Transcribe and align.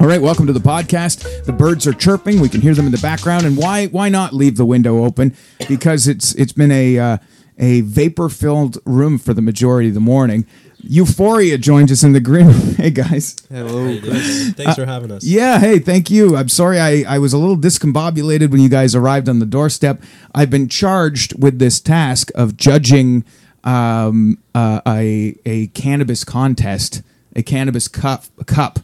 All 0.00 0.06
right, 0.06 0.22
welcome 0.22 0.46
to 0.46 0.54
the 0.54 0.60
podcast. 0.60 1.44
The 1.44 1.52
birds 1.52 1.86
are 1.86 1.92
chirping; 1.92 2.40
we 2.40 2.48
can 2.48 2.62
hear 2.62 2.72
them 2.72 2.86
in 2.86 2.92
the 2.92 2.98
background. 2.98 3.44
And 3.44 3.54
why 3.54 3.88
why 3.88 4.08
not 4.08 4.32
leave 4.32 4.56
the 4.56 4.64
window 4.64 5.04
open? 5.04 5.36
Because 5.68 6.08
it's 6.08 6.34
it's 6.36 6.54
been 6.54 6.70
a 6.70 6.98
uh, 6.98 7.18
a 7.58 7.82
vapor 7.82 8.30
filled 8.30 8.78
room 8.86 9.18
for 9.18 9.34
the 9.34 9.42
majority 9.42 9.88
of 9.88 9.94
the 9.94 10.00
morning. 10.00 10.46
Uforia 10.88 11.60
joins 11.60 11.92
us 11.92 12.02
in 12.02 12.14
the 12.14 12.20
green 12.20 12.46
room. 12.46 12.74
Hey 12.80 12.88
guys. 12.88 13.36
Hello, 13.50 14.00
Kris. 14.00 14.52
Thanks 14.54 14.74
for 14.76 14.86
having 14.86 15.10
us. 15.12 15.22
Yeah, 15.22 15.58
hey, 15.58 15.78
thank 15.78 16.10
you. 16.10 16.34
I'm 16.34 16.48
sorry 16.48 16.80
I, 16.80 17.04
I 17.06 17.18
was 17.18 17.34
a 17.34 17.38
little 17.38 17.58
discombobulated 17.58 18.50
when 18.50 18.62
you 18.62 18.70
guys 18.70 18.94
arrived 18.94 19.28
on 19.28 19.38
the 19.38 19.44
doorstep. 19.44 20.02
I've 20.34 20.48
been 20.48 20.70
charged 20.70 21.38
with 21.38 21.58
this 21.58 21.78
task 21.78 22.30
of 22.34 22.56
judging 22.56 23.22
um, 23.64 24.38
uh, 24.54 24.80
a, 24.86 25.36
a 25.44 25.66
cannabis 25.68 26.24
contest, 26.24 27.02
a 27.36 27.42
cannabis 27.42 27.86
cup, 27.86 28.24
cup. 28.46 28.78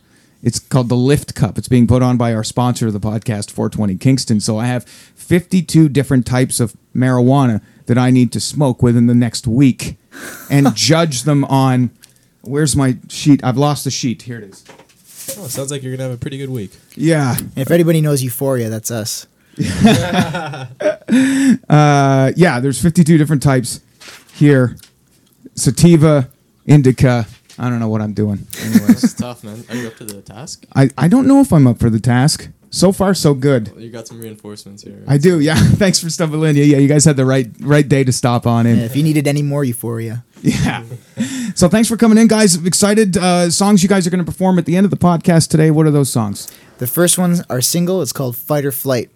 It's 0.47 0.61
called 0.61 0.89
the 0.89 0.95
Lift 0.95 1.35
Cup. 1.35 1.59
It's 1.59 1.67
being 1.67 1.89
put 1.89 2.05
on 2.05 2.17
by 2.17 2.33
our 2.33 2.45
sponsor 2.45 2.87
of 2.87 2.93
the 2.93 3.01
podcast, 3.01 3.51
420 3.51 3.97
Kingston. 3.97 4.39
So 4.39 4.59
I 4.59 4.67
have 4.67 4.85
52 4.85 5.89
different 5.89 6.25
types 6.25 6.61
of 6.61 6.77
marijuana 6.95 7.61
that 7.87 7.99
I 7.99 8.13
need 8.13 8.31
to 8.31 8.39
smoke 8.39 8.81
within 8.81 9.09
the 9.09 9.15
next 9.15 9.49
week 9.49 9.97
and 10.49 10.73
judge 10.77 11.25
them 11.25 11.45
on. 11.47 11.91
Where's 12.43 12.77
my 12.77 12.97
sheet? 13.09 13.43
I've 13.43 13.57
lost 13.57 13.83
the 13.83 13.91
sheet. 13.91 14.23
Here 14.23 14.39
it 14.39 14.45
is. 14.45 14.65
Oh, 15.37 15.49
sounds 15.49 15.73
like 15.73 15.83
you're 15.83 15.97
gonna 15.97 16.09
have 16.09 16.17
a 16.17 16.21
pretty 16.21 16.39
good 16.39 16.51
week. 16.51 16.71
Yeah. 16.95 17.35
If 17.57 17.73
anybody 17.73 18.01
knows 18.01 18.23
Uforia, 18.23 18.71
that's 18.71 18.93
us. 18.93 19.27
Uh, 21.69 22.33
yeah, 22.37 22.61
there's 22.61 22.81
52 22.81 23.17
different 23.17 23.43
types 23.43 23.81
here. 24.35 24.77
Sativa, 25.55 26.29
indica. 26.67 27.27
I 27.59 27.71
don't 27.71 27.81
know 27.81 27.89
what 27.89 28.01
I'm 28.03 28.13
doing. 28.13 28.47
Anyways, 28.61 29.05
It's 29.05 29.15
tough, 29.15 29.43
man. 29.45 29.65
Are 29.71 29.77
you 29.77 29.89
up 29.89 29.97
to 29.97 30.05
the 30.05 30.21
task? 30.23 30.67
I, 30.75 30.91
I 30.99 31.09
don't 31.09 31.27
know 31.27 31.41
if 31.41 31.53
I'm 31.53 31.67
up 31.67 31.79
for 31.79 31.89
the 31.91 32.01
task. 32.01 32.49
So 32.71 32.93
far, 32.93 33.15
so 33.15 33.33
good. 33.33 33.73
You 33.79 33.89
got 33.91 34.07
some 34.07 34.21
reinforcements 34.21 34.83
here. 34.83 35.03
I 35.07 35.17
do, 35.17 35.41
yeah. 35.41 35.55
Thanks 35.83 35.99
for 36.01 36.11
stumbling 36.11 36.51
in. 36.51 36.57
Yeah, 36.57 36.65
yeah, 36.65 36.79
you 36.79 36.89
guys 36.89 37.05
had 37.07 37.17
the 37.17 37.25
right 37.25 37.49
right 37.61 37.89
day 37.89 38.05
to 38.05 38.13
stop 38.13 38.47
on 38.47 38.67
in. 38.67 38.73
And 38.75 38.83
if 38.83 38.95
you 38.97 39.03
needed 39.03 39.27
any 39.27 39.41
more 39.43 39.65
Euphoria, 39.65 40.25
Yeah. 40.43 40.85
So 41.55 41.69
thanks 41.69 41.89
for 41.89 41.97
coming 41.97 42.19
in, 42.19 42.27
guys. 42.29 42.63
Excited 42.67 43.17
uh, 43.17 43.49
songs 43.51 43.83
you 43.83 43.89
guys 43.89 44.07
are 44.07 44.11
going 44.11 44.23
to 44.25 44.31
perform 44.31 44.59
at 44.59 44.67
the 44.67 44.77
end 44.77 44.85
of 44.85 44.91
the 44.91 44.97
podcast 44.99 45.49
today. 45.49 45.71
What 45.71 45.87
are 45.87 45.91
those 45.91 46.11
songs? 46.11 46.53
the 46.79 46.87
first 46.87 47.17
one's 47.17 47.41
our 47.49 47.63
single. 47.63 48.03
It's 48.03 48.13
called 48.13 48.37
Fight 48.37 48.67
or 48.67 48.73
Flight. 48.73 49.09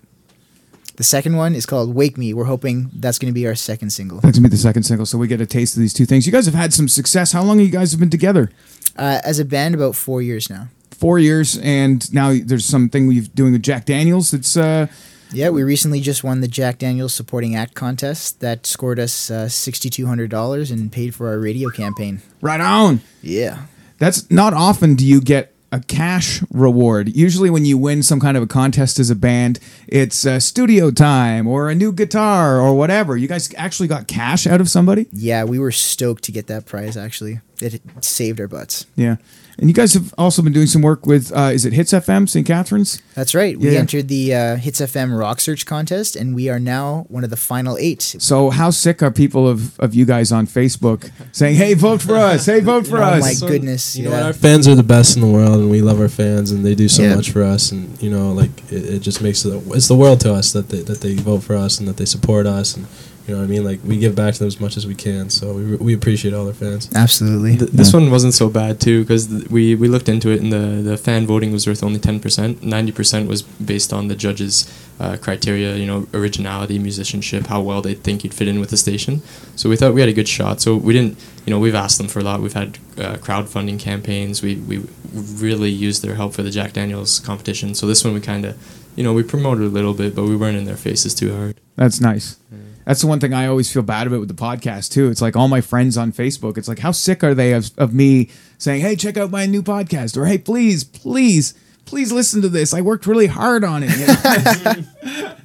The 1.01 1.05
second 1.05 1.35
one 1.35 1.55
is 1.55 1.65
called 1.65 1.95
Wake 1.95 2.19
Me. 2.19 2.35
We're 2.35 2.45
hoping 2.45 2.91
that's 2.93 3.19
going 3.19 3.33
to 3.33 3.35
be 3.35 3.47
our 3.47 3.55
second 3.55 3.89
single. 3.89 4.21
That's 4.21 4.37
gonna 4.37 4.51
be 4.51 4.55
the 4.55 4.61
second 4.61 4.83
single, 4.83 5.07
so 5.07 5.17
we 5.17 5.29
get 5.29 5.41
a 5.41 5.47
taste 5.47 5.75
of 5.75 5.81
these 5.81 5.95
two 5.95 6.05
things. 6.05 6.27
You 6.27 6.33
guys 6.33 6.45
have 6.45 6.55
had 6.55 6.75
some 6.75 6.89
success. 6.89 7.33
How 7.33 7.43
long 7.43 7.57
have 7.59 7.67
you 7.67 7.73
guys 7.73 7.93
have 7.93 8.01
been 8.01 8.11
together? 8.11 8.51
Uh, 8.99 9.19
as 9.25 9.39
a 9.39 9.47
band, 9.47 9.75
about 9.75 9.97
four 9.97 10.21
years 10.21 10.51
now. 10.51 10.69
Four 10.91 11.19
years, 11.19 11.57
and 11.57 12.13
now 12.13 12.37
there's 12.45 12.67
something 12.67 13.07
we're 13.07 13.23
doing 13.35 13.53
with 13.53 13.63
Jack 13.63 13.87
Daniels. 13.87 14.31
That's 14.31 14.59
uh, 14.59 14.89
Yeah, 15.33 15.49
we 15.49 15.63
recently 15.63 16.03
just 16.03 16.23
won 16.23 16.43
the 16.43 16.49
Jack 16.49 16.77
Daniels 16.77 17.15
Supporting 17.15 17.57
Act 17.57 17.73
contest 17.73 18.41
that 18.41 18.67
scored 18.67 18.99
us 18.99 19.31
uh, 19.31 19.47
$6,200 19.47 20.71
and 20.71 20.93
paid 20.93 21.15
for 21.15 21.29
our 21.29 21.39
radio 21.39 21.71
campaign. 21.71 22.21
right 22.43 22.61
on. 22.61 23.01
Yeah. 23.23 23.63
That's 23.97 24.31
not 24.31 24.53
often 24.53 24.97
do 24.97 25.07
you 25.07 25.23
get 25.23 25.55
a 25.73 25.81
cash 25.81 26.43
reward. 26.51 27.15
Usually, 27.15 27.51
when 27.51 27.65
you 27.65 27.79
win 27.79 28.03
some 28.03 28.21
kind 28.21 28.37
of 28.37 28.43
a 28.43 28.47
contest 28.47 28.99
as 28.99 29.11
a 29.11 29.15
band, 29.15 29.59
it's 29.87 30.27
uh, 30.27 30.41
studio 30.41 30.91
time 30.91 31.47
or 31.47 31.71
a 31.71 31.75
new 31.75 31.93
guitar 31.93 32.61
or 32.61 32.75
whatever. 32.77 33.17
You 33.17 33.29
guys 33.29 33.53
actually 33.57 33.89
got 33.89 34.09
cash 34.09 34.47
out 34.47 34.61
of 34.61 34.69
somebody? 34.69 35.07
Yeah, 35.13 35.45
we 35.45 35.59
were 35.59 35.73
stoked 35.73 36.25
to 36.25 36.33
get 36.33 36.49
that 36.49 36.67
prize, 36.67 36.97
actually. 36.97 37.41
It 37.63 37.81
saved 38.01 38.41
our 38.41 38.49
butts. 38.49 38.87
Yeah. 38.97 39.17
And 39.59 39.69
you 39.69 39.75
guys 39.75 39.93
have 39.93 40.15
also 40.17 40.41
been 40.41 40.55
doing 40.55 40.67
some 40.69 40.81
work 40.81 41.05
with, 41.05 41.31
uh, 41.37 41.51
is 41.53 41.67
it 41.67 41.75
Hits 41.75 41.93
FM, 41.93 42.27
St. 42.27 42.47
Catharines? 42.47 43.03
That's 43.15 43.35
right. 43.35 43.59
We 43.61 43.73
Yeah. 43.73 43.81
entered 43.81 44.09
the 44.09 44.35
uh, 44.35 44.57
Hits 44.57 44.81
FM 44.81 45.13
Rock 45.19 45.39
Search 45.39 45.67
contest, 45.67 46.17
and 46.17 46.35
we 46.35 46.49
are 46.49 46.59
now 46.59 47.05
one 47.09 47.25
of 47.25 47.31
the 47.31 47.37
final 47.37 47.77
eight. 47.77 48.01
So, 48.01 48.49
how 48.49 48.71
sick 48.71 49.03
are 49.03 49.11
people 49.11 49.47
of, 49.47 49.79
of 49.79 49.95
you 49.95 50.07
guys 50.07 50.33
on 50.33 50.47
Facebook 50.47 51.11
saying, 51.33 51.57
hey, 51.57 51.75
vote 51.75 52.01
for 52.01 52.15
us? 52.17 52.47
Hey, 52.47 52.61
vote 52.61 52.87
for 52.87 53.03
us. 53.03 53.23
Oh 53.23 53.27
us? 53.29 53.43
my 53.43 53.49
goodness! 53.49 53.97
You 53.97 54.05
know 54.05 54.13
what? 54.13 54.23
Our 54.23 54.33
fans 54.33 54.67
are 54.67 54.75
the 54.75 54.83
best 54.83 55.15
in 55.17 55.21
the 55.21 55.29
world, 55.29 55.61
and 55.61 55.71
we 55.71 55.83
love 55.83 56.01
our 56.01 56.09
fans, 56.09 56.51
and 56.53 56.65
they 56.65 56.75
do 56.75 56.89
so 56.89 57.03
Yeah. 57.03 57.17
much 57.17 57.31
for 57.31 57.43
us. 57.43 57.71
And 57.71 58.01
you 58.03 58.09
know, 58.09 58.33
like 58.33 58.51
it, 58.73 58.85
it 58.95 58.99
just 59.01 59.21
makes 59.21 59.45
it, 59.45 59.63
it's 59.75 59.89
the 59.89 59.97
world 59.97 60.21
to 60.21 60.33
us 60.33 60.53
that 60.53 60.71
they 60.71 60.81
that 60.83 61.03
they 61.03 61.17
vote 61.17 61.43
for 61.43 61.55
us 61.57 61.79
and 61.79 61.87
that 61.87 61.99
they 61.99 62.07
support 62.07 62.47
us, 62.47 62.75
and 62.77 62.87
you 63.31 63.37
know 63.37 63.43
what 63.43 63.49
I 63.49 63.51
mean. 63.53 63.65
Like 63.65 63.79
we 63.85 63.97
give 63.97 64.17
back 64.17 64.35
to 64.35 64.41
them 64.41 64.49
as 64.49 64.59
much 64.59 64.77
as 64.77 64.89
we 64.89 64.97
can, 64.97 65.31
so 65.31 65.53
we, 65.53 65.77
we 65.77 65.95
appreciate 65.95 66.35
all 66.35 66.45
their 66.45 66.53
fans. 66.53 66.91
Absolutely. 66.97 67.57
Th- 67.59 67.71
this 67.71 67.93
one 67.93 68.11
wasn't 68.11 68.35
so 68.35 68.49
bad 68.49 68.81
too 68.81 69.03
because 69.03 69.29
th- 69.29 69.49
we, 69.49 69.77
we 69.77 69.87
looked 69.87 70.09
into 70.09 70.31
it 70.31 70.41
and 70.41 70.53
the, 70.53 70.83
the 70.83 70.97
fan 70.97 71.29
voting 71.29 71.53
was 71.53 71.65
worth 71.65 71.85
only 71.85 72.01
10%. 72.01 72.21
90% 72.57 73.29
was 73.29 73.43
based 73.43 73.93
on 73.93 74.09
the 74.09 74.17
judges' 74.17 74.67
uh, 74.99 75.17
criteria, 75.17 75.77
you 75.77 75.87
know, 75.87 76.09
originality, 76.13 76.81
musicianship, 76.81 77.47
how 77.47 77.61
well 77.61 77.81
they 77.81 77.95
think 77.95 78.25
you'd 78.25 78.35
fit 78.35 78.49
in 78.49 78.59
with 78.59 78.71
the 78.71 78.77
station. 78.77 79.23
So 79.55 79.71
we 79.71 79.77
thought 79.77 79.95
we 79.95 80.01
had 80.01 80.11
a 80.11 80.13
good 80.13 80.29
shot. 80.29 80.61
So 80.61 80.75
we 80.75 80.93
didn't, 80.93 81.17
you 81.47 81.53
know, 81.53 81.61
we've 81.61 81.77
asked 81.77 81.99
them 81.99 82.09
for 82.09 82.19
a 82.19 82.25
lot. 82.25 82.41
We've 82.41 82.53
had 82.53 82.79
uh, 82.99 83.15
crowdfunding 83.19 83.79
campaigns. 83.79 84.43
We, 84.43 84.57
we 84.57 84.85
really 85.13 85.71
used 85.71 86.03
their 86.03 86.17
help 86.17 86.35
for 86.35 86.43
the 86.43 86.51
Jack 86.51 86.73
Daniels 86.73 87.21
competition. 87.21 87.77
So 87.77 87.87
this 87.87 88.03
one 88.05 88.13
we 88.13 88.21
kind 88.21 88.45
of, 88.45 88.59
you 88.97 89.05
know, 89.05 89.13
we 89.13 89.23
promoted 89.23 89.63
a 89.63 89.69
little 89.69 89.95
bit, 89.95 90.17
but 90.17 90.25
we 90.25 90.35
weren't 90.35 90.57
in 90.59 90.65
their 90.65 90.77
faces 90.77 91.15
too 91.15 91.33
hard. 91.33 91.61
That's 91.77 92.01
nice. 92.01 92.41
That's 92.91 93.03
the 93.03 93.07
one 93.07 93.21
thing 93.21 93.33
I 93.33 93.47
always 93.47 93.73
feel 93.73 93.85
bad 93.85 94.09
about 94.09 94.19
with 94.19 94.29
the 94.29 94.35
podcast 94.35 94.91
too. 94.91 95.11
It's 95.11 95.23
like 95.23 95.37
all 95.37 95.47
my 95.47 95.61
friends 95.61 95.97
on 95.97 96.11
Facebook. 96.11 96.59
It's 96.59 96.67
like 96.67 96.81
how 96.81 96.91
sick 96.91 97.23
are 97.23 97.35
they 97.35 97.53
of, 97.53 97.71
of 97.79 97.95
me 97.95 98.31
saying, 98.59 98.81
"Hey, 98.81 98.97
check 98.97 99.17
out 99.17 99.31
my 99.31 99.47
new 99.47 99.63
podcast," 99.63 100.17
or 100.17 100.27
"Hey, 100.27 100.39
please, 100.39 100.83
please, 100.83 101.55
please 101.91 102.13
listen 102.13 102.41
to 102.43 102.49
this. 102.49 102.73
I 102.73 102.81
worked 102.81 103.07
really 103.07 103.27
hard 103.27 103.65
on 103.65 103.83
it." 103.85 103.91
You 103.99 104.07
know? 104.07 105.27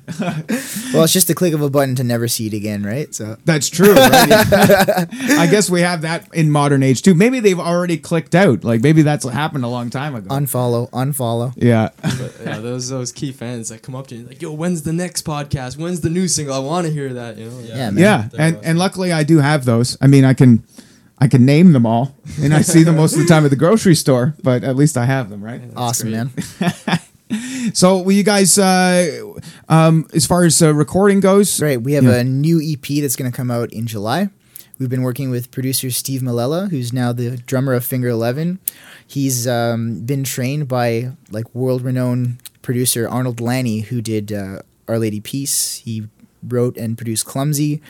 Well, 0.94 1.04
it's 1.04 1.14
just 1.14 1.30
a 1.32 1.34
click 1.34 1.54
of 1.54 1.62
a 1.64 1.70
button 1.70 1.96
to 1.96 2.04
never 2.04 2.28
see 2.28 2.46
it 2.48 2.54
again, 2.54 2.84
right? 2.84 3.14
So 3.14 3.38
That's 3.44 3.70
true. 3.70 3.94
Right? 3.96 4.30
I 4.32 5.48
guess 5.50 5.68
we 5.70 5.82
have 5.82 6.04
that 6.04 6.30
in 6.34 6.52
modern 6.52 6.84
age 6.84 7.02
too. 7.02 7.16
Maybe 7.16 7.40
they've 7.40 7.60
already 7.60 7.98
clicked 7.98 8.36
out. 8.36 8.64
Like 8.64 8.82
maybe 8.82 9.02
that's 9.02 9.26
what 9.26 9.34
happened 9.34 9.66
a 9.66 9.68
long 9.68 9.90
time 9.90 10.14
ago. 10.14 10.30
unfollow, 10.30 10.90
unfollow. 10.92 11.54
yeah. 11.58 11.90
But 12.02 12.34
yeah, 12.46 12.60
those 12.60 12.88
those 12.90 13.12
key 13.12 13.32
fans 13.32 13.70
that 13.70 13.82
come 13.82 13.96
up 13.96 14.06
to 14.08 14.16
you 14.16 14.28
like, 14.28 14.42
"Yo, 14.42 14.54
when's 14.54 14.84
the 14.84 14.94
next 14.94 15.26
podcast? 15.26 15.78
When's 15.78 16.02
the 16.02 16.12
new 16.12 16.28
single? 16.28 16.54
I 16.54 16.60
want 16.60 16.86
to 16.86 16.94
hear 16.94 17.12
that." 17.14 17.38
You 17.38 17.50
know. 17.50 17.60
Yeah, 17.62 17.90
man. 17.90 17.98
yeah, 17.98 18.30
and 18.38 18.60
and 18.64 18.78
luckily 18.78 19.12
I 19.12 19.24
do 19.24 19.40
have 19.40 19.66
those. 19.66 19.98
I 20.02 20.08
mean, 20.08 20.24
I 20.24 20.36
can 20.36 20.64
I 21.18 21.28
can 21.28 21.46
name 21.46 21.72
them 21.72 21.86
all, 21.86 22.16
and 22.42 22.54
I 22.54 22.62
see 22.62 22.84
them 22.84 22.98
most 22.98 23.14
of 23.14 23.20
the 23.20 23.26
time 23.26 23.46
at 23.46 23.50
the 23.50 23.56
grocery 23.56 23.96
store. 23.96 24.36
But 24.44 24.64
at 24.64 24.76
least 24.76 24.98
I 24.98 25.06
have 25.06 25.30
them, 25.30 25.44
right? 25.44 25.62
Awesome, 25.76 26.10
great. 26.12 26.28
man. 26.88 27.00
So, 27.74 27.98
will 27.98 28.12
you 28.12 28.22
guys, 28.24 28.56
uh, 28.60 29.34
um, 29.68 30.08
as 30.14 30.28
far 30.28 30.44
as 30.46 30.62
uh, 30.62 30.72
recording 30.76 31.20
goes, 31.22 31.60
Right. 31.60 31.82
We 31.82 31.94
have 31.94 32.04
Yeah. 32.04 32.18
a 32.18 32.24
new 32.24 32.62
EP 32.62 33.02
that's 33.02 33.16
going 33.16 33.30
to 33.32 33.36
come 33.36 33.50
out 33.50 33.74
in 33.74 33.88
July. 33.88 34.30
We've 34.78 34.90
been 34.92 35.02
working 35.02 35.32
with 35.32 35.50
producer 35.50 35.90
Steve 35.90 36.22
Molella, 36.22 36.68
who's 36.70 36.94
now 36.94 37.12
the 37.14 37.38
drummer 37.38 37.74
of 37.74 37.84
Finger 37.84 38.10
Eleven. 38.10 38.60
He's 39.08 39.48
um, 39.48 40.02
been 40.02 40.24
trained 40.24 40.68
by 40.68 41.14
like 41.32 41.54
world-renowned 41.56 42.38
producer 42.62 43.10
Arnold 43.10 43.42
Lanni, 43.42 43.80
who 43.82 44.02
did 44.02 44.32
uh, 44.32 44.60
Our 44.88 45.00
Lady 45.00 45.20
Peace. 45.20 45.78
He 45.84 46.04
wrote 46.44 46.78
and 46.78 46.96
produced 46.96 47.26
Clumsy. 47.26 47.82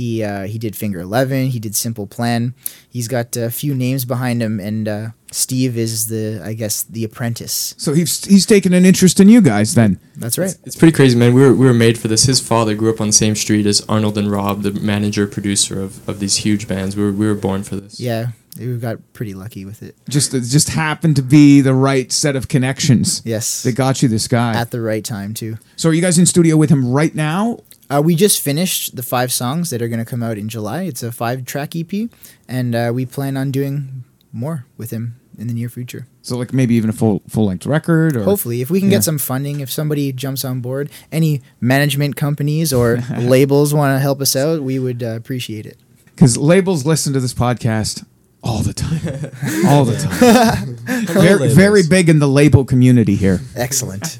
He 0.00 0.24
uh, 0.24 0.46
he 0.46 0.56
did 0.58 0.74
Finger 0.76 1.00
Eleven. 1.00 1.48
He 1.48 1.58
did 1.60 1.76
Simple 1.76 2.06
Plan. 2.06 2.54
He's 2.88 3.06
got 3.06 3.36
a 3.36 3.50
few 3.50 3.74
names 3.74 4.06
behind 4.06 4.40
him, 4.42 4.58
and 4.58 4.88
uh, 4.88 5.08
Steve 5.30 5.76
is 5.76 6.06
the 6.06 6.40
I 6.42 6.54
guess 6.54 6.84
the 6.84 7.04
apprentice. 7.04 7.74
So 7.76 7.92
he's 7.92 8.24
he's 8.24 8.46
taken 8.46 8.72
an 8.72 8.86
interest 8.86 9.20
in 9.20 9.28
you 9.28 9.42
guys 9.42 9.74
then. 9.74 10.00
That's 10.16 10.38
right. 10.38 10.56
It's 10.64 10.74
pretty 10.74 10.92
crazy, 10.96 11.18
man. 11.18 11.34
We 11.34 11.42
were, 11.42 11.52
we 11.54 11.66
were 11.66 11.74
made 11.74 11.98
for 11.98 12.08
this. 12.08 12.24
His 12.24 12.40
father 12.40 12.74
grew 12.74 12.88
up 12.88 12.98
on 13.02 13.08
the 13.08 13.12
same 13.12 13.34
street 13.34 13.66
as 13.66 13.84
Arnold 13.90 14.16
and 14.16 14.30
Rob, 14.30 14.62
the 14.62 14.72
manager 14.72 15.26
producer 15.26 15.82
of, 15.82 16.08
of 16.08 16.18
these 16.18 16.36
huge 16.36 16.66
bands. 16.66 16.96
We 16.96 17.02
were, 17.02 17.12
we 17.12 17.26
were 17.26 17.34
born 17.34 17.62
for 17.62 17.76
this. 17.76 18.00
Yeah, 18.00 18.28
we 18.58 18.78
got 18.78 18.96
pretty 19.12 19.34
lucky 19.34 19.66
with 19.66 19.82
it. 19.82 19.96
Just 20.08 20.32
it 20.32 20.44
just 20.44 20.70
happened 20.70 21.16
to 21.16 21.22
be 21.22 21.60
the 21.60 21.74
right 21.74 22.10
set 22.10 22.36
of 22.36 22.48
connections 22.48 23.20
Yes, 23.26 23.64
that 23.64 23.72
got 23.72 24.02
you 24.02 24.08
this 24.08 24.28
guy. 24.28 24.54
at 24.54 24.70
the 24.70 24.80
right 24.80 25.04
time 25.04 25.34
too. 25.34 25.58
so 25.76 25.90
are 25.90 25.92
you 25.92 26.00
guys 26.00 26.18
in 26.18 26.24
studio 26.24 26.56
with 26.56 26.70
him 26.70 26.90
right 26.90 27.14
now? 27.14 27.58
Uh, 27.90 28.00
we 28.00 28.14
just 28.14 28.40
finished 28.40 28.94
the 28.96 29.02
five 29.02 29.32
songs 29.32 29.70
that 29.70 29.82
are 29.82 29.88
going 29.88 29.98
to 29.98 30.04
come 30.04 30.22
out 30.22 30.38
in 30.38 30.48
July. 30.48 30.82
It's 30.84 31.02
a 31.02 31.10
five 31.10 31.44
track 31.44 31.74
EP, 31.74 32.08
and 32.48 32.74
uh, 32.74 32.92
we 32.94 33.04
plan 33.04 33.36
on 33.36 33.50
doing 33.50 34.04
more 34.32 34.64
with 34.76 34.90
him 34.90 35.16
in 35.38 35.46
the 35.48 35.54
near 35.54 35.68
future. 35.68 36.06
So 36.22 36.36
like 36.36 36.52
maybe 36.52 36.74
even 36.74 36.90
a 36.90 36.92
full 36.92 37.22
full 37.28 37.46
length 37.46 37.66
record 37.66 38.14
or 38.16 38.22
Hopefully, 38.24 38.60
if 38.60 38.70
we 38.70 38.78
can 38.78 38.90
Yeah. 38.90 38.98
get 38.98 39.04
some 39.04 39.18
funding, 39.18 39.60
if 39.60 39.70
somebody 39.70 40.12
jumps 40.12 40.44
on 40.44 40.60
board, 40.60 40.90
any 41.10 41.40
management 41.60 42.14
companies 42.16 42.72
or 42.72 42.98
labels 43.18 43.74
want 43.74 43.94
to 43.96 43.98
help 44.00 44.20
us 44.20 44.36
out, 44.36 44.62
we 44.62 44.78
would 44.78 45.02
uh, 45.02 45.16
appreciate 45.16 45.66
it. 45.66 45.76
because 46.14 46.36
labels 46.36 46.84
listen 46.86 47.12
to 47.14 47.20
this 47.20 47.34
podcast 47.34 48.04
all 48.42 48.62
the 48.62 48.72
time, 48.74 49.00
all 49.66 49.84
the 49.84 49.96
time. 49.96 50.76
Very, 51.06 51.48
very 51.54 51.82
big 51.86 52.08
in 52.08 52.18
the 52.20 52.26
label 52.28 52.64
community 52.64 53.14
here. 53.14 53.40
Excellent. 53.56 54.18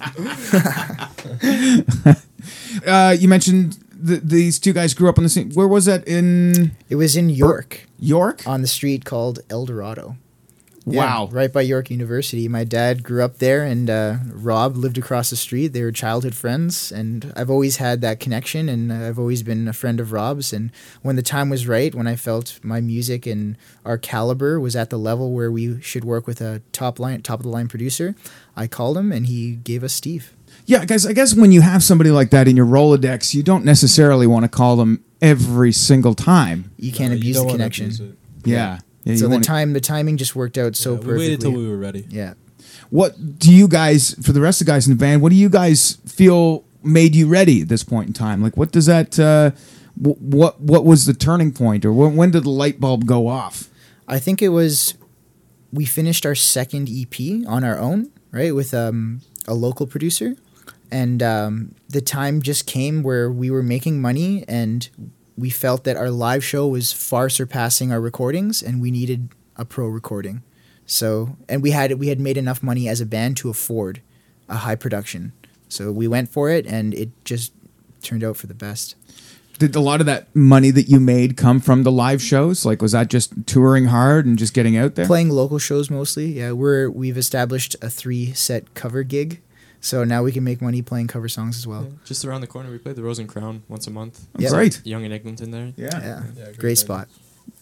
Uh, 2.87 3.15
you 3.19 3.29
mentioned 3.29 3.79
th- 4.07 4.23
these 4.23 4.59
two 4.59 4.73
guys 4.73 4.95
grew 4.95 5.09
up 5.09 5.19
on 5.19 5.25
the 5.25 5.31
same. 5.31 5.51
Where 5.53 5.69
was 5.69 5.85
that 5.87 6.07
in 6.07 6.77
it 6.89 6.97
was 6.97 7.17
in 7.17 7.29
York 7.31 7.87
York? 7.99 8.47
on 8.47 8.63
the 8.63 8.69
street 8.69 9.05
called 9.05 9.41
El 9.51 9.67
Dorado. 9.67 10.17
Yeah, 10.87 11.05
Wow. 11.05 11.29
right 11.31 11.53
by 11.53 11.61
York 11.61 11.91
University. 11.91 12.49
My 12.49 12.65
dad 12.65 13.03
grew 13.03 13.23
up 13.23 13.37
there, 13.37 13.65
and 13.65 13.91
uh, 13.91 14.17
Rob 14.33 14.77
lived 14.77 14.97
across 14.97 15.29
the 15.29 15.37
street. 15.37 15.69
They 15.69 15.83
were 15.83 15.93
childhood 15.93 16.35
friends, 16.35 16.91
and 16.91 17.33
I've 17.37 17.51
always 17.51 17.77
had 17.77 18.01
that 18.01 18.19
connection, 18.19 18.71
and 18.71 18.91
I've 18.91 19.19
always 19.19 19.43
been 19.43 19.69
a 19.69 19.75
friend 19.75 20.01
of 20.01 20.11
Rob's. 20.11 20.55
And 20.55 20.73
when 21.03 21.17
the 21.17 21.23
time 21.23 21.51
was 21.51 21.69
right, 21.69 21.95
when 21.95 22.07
I 22.07 22.17
felt 22.17 22.59
my 22.63 22.81
music 22.81 23.27
and 23.27 23.59
our 23.85 23.99
caliber 23.99 24.59
was 24.59 24.75
at 24.75 24.89
the 24.89 24.99
level 24.99 25.33
where 25.33 25.53
we 25.53 25.81
should 25.83 26.03
work 26.05 26.27
with 26.27 26.41
a 26.41 26.63
top 26.73 26.99
line, 26.99 27.21
top 27.21 27.41
of 27.41 27.45
the 27.45 27.51
line 27.51 27.69
producer, 27.69 28.15
I 28.57 28.67
called 28.67 28.97
him, 28.97 29.13
and 29.13 29.27
he 29.27 29.57
gave 29.57 29.85
us 29.85 29.93
Steve. 29.93 30.33
Yeah, 30.71 30.85
guys. 30.85 31.05
I 31.07 31.13
guess 31.13 31.35
when 31.35 31.51
you 31.53 31.61
have 31.63 31.83
somebody 31.83 32.11
like 32.11 32.31
that 32.31 32.47
in 32.47 32.57
your 32.57 32.67
Rolodex, 32.67 33.35
you 33.35 33.43
don't 33.43 33.65
necessarily 33.65 34.27
want 34.27 34.45
to 34.45 34.49
call 34.49 34.77
them 34.77 35.03
every 35.21 35.73
single 35.73 36.15
time. 36.15 36.71
You 36.79 36.93
can't 36.93 37.11
No, 37.13 37.17
abuse 37.19 37.37
don't 37.37 37.43
the 37.45 37.47
wanna 37.49 37.59
connection. 37.59 37.87
abuse 37.87 38.01
it. 38.01 38.19
Yeah. 38.45 38.57
yeah 38.57 38.79
so 38.79 39.11
you 39.13 39.19
the 39.19 39.29
wanna- 39.31 39.43
time, 39.45 39.73
the 39.73 39.81
timing 39.81 40.17
just 40.17 40.37
worked 40.37 40.57
out 40.57 40.77
so 40.77 40.91
Yeah, 40.93 40.99
we 40.99 41.05
perfectly. 41.05 41.19
waited 41.27 41.41
till 41.41 41.53
we 41.53 41.69
were 41.69 41.77
ready. 41.77 42.07
yeah. 42.11 42.35
What 42.91 43.39
do 43.39 43.53
you 43.53 43.67
guys, 43.69 44.15
for 44.23 44.33
the 44.33 44.41
rest 44.41 44.61
of 44.61 44.67
the 44.67 44.73
guys 44.73 44.87
in 44.87 44.93
the 44.93 44.99
band, 44.99 45.23
what 45.23 45.31
do 45.31 45.37
you 45.37 45.49
guys 45.49 45.99
feel 46.07 46.65
made 46.83 47.15
you 47.15 47.27
ready 47.29 47.63
at 47.63 47.69
this 47.69 47.83
point 47.85 48.07
in 48.09 48.13
time? 48.13 48.41
Like, 48.43 48.57
what 48.57 48.71
does 48.73 48.87
that? 48.87 49.19
Uh, 49.19 49.51
wh- 49.97 50.21
what 50.23 50.61
what 50.61 50.85
was 50.85 51.05
the 51.07 51.15
turning 51.15 51.53
point, 51.53 51.85
or 51.85 51.93
when, 51.93 52.17
when 52.17 52.31
did 52.31 52.45
the 52.45 52.51
light 52.51 52.81
bulb 52.81 53.07
go 53.07 53.27
off? 53.29 53.69
I 54.09 54.19
think 54.19 54.41
it 54.43 54.49
was 54.51 54.95
we 55.73 55.85
finished 55.85 56.25
our 56.27 56.35
second 56.35 56.89
EP 56.89 57.47
on 57.47 57.63
our 57.65 57.79
own, 57.79 58.11
right, 58.33 58.55
with 58.55 58.73
um, 58.75 59.21
a 59.47 59.55
local 59.55 59.87
producer, 59.87 60.37
and 60.91 61.23
um, 61.23 61.75
the 61.89 62.01
time 62.01 62.43
just 62.43 62.67
came 62.67 63.03
where 63.03 63.31
we 63.31 63.51
were 63.51 63.63
making 63.63 64.01
money, 64.01 64.45
and 64.49 64.89
we 65.37 65.51
felt 65.51 65.85
that 65.85 65.97
our 65.97 66.11
live 66.11 66.45
show 66.45 66.69
was 66.69 66.93
far 66.93 67.29
surpassing 67.29 67.93
our 67.93 68.01
recordings, 68.01 68.63
and 68.63 68.81
we 68.81 68.91
needed 68.91 69.31
a 69.57 69.65
pro 69.65 69.87
recording. 69.87 70.43
So, 70.87 71.37
and 71.49 71.63
we 71.63 71.71
had 71.71 71.93
we 71.95 72.09
had 72.09 72.21
made 72.21 72.37
enough 72.37 72.63
money 72.63 72.89
as 72.89 73.01
a 73.01 73.07
band 73.07 73.37
to 73.39 73.49
afford 73.49 74.03
a 74.49 74.57
high 74.57 74.75
production. 74.75 75.33
So 75.69 75.93
we 75.93 76.09
went 76.09 76.29
for 76.29 76.51
it, 76.51 76.67
and 76.67 76.93
it 76.95 77.11
just 77.25 77.53
turned 78.03 78.25
out 78.25 78.37
for 78.37 78.47
the 78.47 78.55
best. 78.55 78.97
Did 79.59 79.77
a 79.77 79.81
lot 79.81 80.01
of 80.01 80.07
that 80.07 80.35
money 80.35 80.71
that 80.71 80.89
you 80.89 80.99
made 80.99 81.37
come 81.37 81.61
from 81.61 81.83
the 81.83 81.93
live 81.93 82.23
shows? 82.23 82.65
Like, 82.65 82.81
was 82.81 82.93
that 82.93 83.09
just 83.09 83.47
touring 83.47 83.85
hard 83.87 84.25
and 84.25 84.39
just 84.39 84.55
getting 84.55 84.77
out 84.77 84.95
there? 84.95 85.07
playing 85.07 85.29
local 85.29 85.59
shows 85.59 85.91
mostly. 85.91 86.33
Yeah, 86.33 86.53
we're 86.53 86.89
we've 86.91 87.19
established 87.19 87.77
a 87.83 87.91
three 87.91 88.33
set 88.33 88.75
cover 88.75 89.03
gig, 89.03 89.43
so 89.81 90.05
now 90.05 90.23
we 90.23 90.33
can 90.33 90.45
make 90.45 90.61
money 90.61 90.83
playing 90.83 91.07
cover 91.09 91.29
songs 91.29 91.59
as 91.59 91.67
well. 91.67 91.91
Just 92.05 92.25
around 92.25 92.43
the 92.43 92.47
corner, 92.47 92.71
we 92.71 92.79
play 92.79 92.93
the 92.93 93.03
Rose 93.03 93.19
and 93.19 93.29
Crown 93.29 93.63
once 93.69 93.87
a 93.87 93.91
month. 93.91 94.27
Yeah. 94.39 94.51
Great. 94.51 94.81
Yonge 94.85 95.05
and 95.05 95.15
Eglinton 95.15 95.51
there. 95.51 95.73
Yeah. 95.77 95.89
Yeah, 95.93 96.01
Yeah, 96.37 96.45
great, 96.45 96.59
great 96.59 96.79
spot. 96.79 97.09